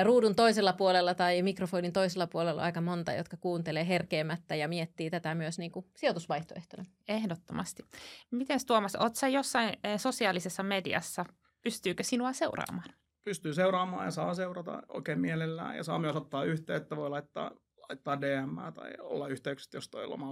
[0.04, 5.10] ruudun toisella puolella tai mikrofonin toisella puolella on aika monta, jotka kuuntelee herkeämättä ja miettii
[5.10, 6.86] tätä myös niin kuin sijoitusvaihtoehtona.
[7.08, 7.84] Ehdottomasti.
[8.32, 11.26] Miten Tuomas, oot sä jossain sosiaalisessa mediassa?
[11.62, 12.90] Pystyykö sinua seuraamaan?
[13.24, 16.96] Pystyy seuraamaan ja saa seurata oikein mielellään ja saa myös ottaa yhteyttä.
[16.96, 17.52] Voi laittaa,
[17.90, 20.32] laittaa DM tai olla yhteyksissä, jos toi loma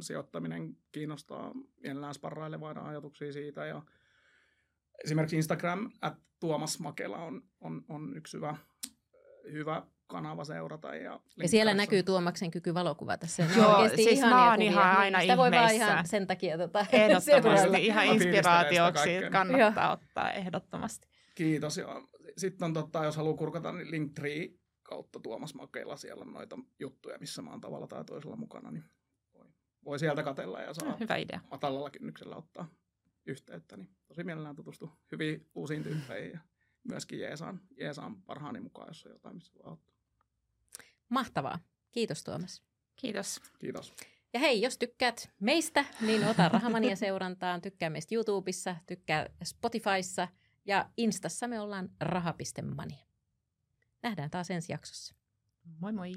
[0.00, 1.52] sijoittaminen kiinnostaa
[1.82, 3.82] mielellään sparrailevaina ajatuksia siitä ja–
[5.04, 8.56] esimerkiksi Instagram, että Tuomas Makela on, on, on yksi hyvä,
[9.52, 10.94] hyvä kanava seurata.
[10.94, 13.26] Ja, ja siellä näkyy Tuomaksen kyky valokuvata.
[13.26, 17.86] Se Joo, siis mä oon ihan aina Sitä voi vaan ihan sen takia tota, Ehdottomasti,
[17.86, 19.92] ihan inspiraatioksi kannattaa Joo.
[19.92, 21.08] ottaa ehdottomasti.
[21.34, 21.80] Kiitos.
[22.36, 24.48] Sitten on, totta, jos haluaa kurkata, niin Linktree
[24.82, 28.84] kautta Tuomas Makela siellä on noita juttuja, missä mä oon tavalla tai toisella mukana, niin
[29.34, 29.46] voi,
[29.84, 31.40] voi sieltä katella ja saa Hyvä idea.
[31.50, 32.68] matalalla kynnyksellä ottaa
[33.26, 36.38] yhteyttä, niin tosi mielellään tutustu hyviin uusiin tyyppeihin ja
[36.84, 39.94] myöskin Jeesaan, Jeesaan parhaani mukaan, jos on jotain, missä voi auttaa.
[41.08, 41.58] Mahtavaa.
[41.92, 42.62] Kiitos Tuomas.
[42.96, 43.40] Kiitos.
[43.58, 43.94] Kiitos.
[44.32, 47.62] Ja hei, jos tykkäät meistä, niin ota Rahamania seurantaan.
[47.62, 50.28] Tykkää meistä YouTubessa, tykkää Spotifyssa
[50.64, 53.06] Ja Instassa me ollaan raha.mania.
[54.02, 55.14] Nähdään taas ensi jaksossa.
[55.80, 56.12] Moi moi!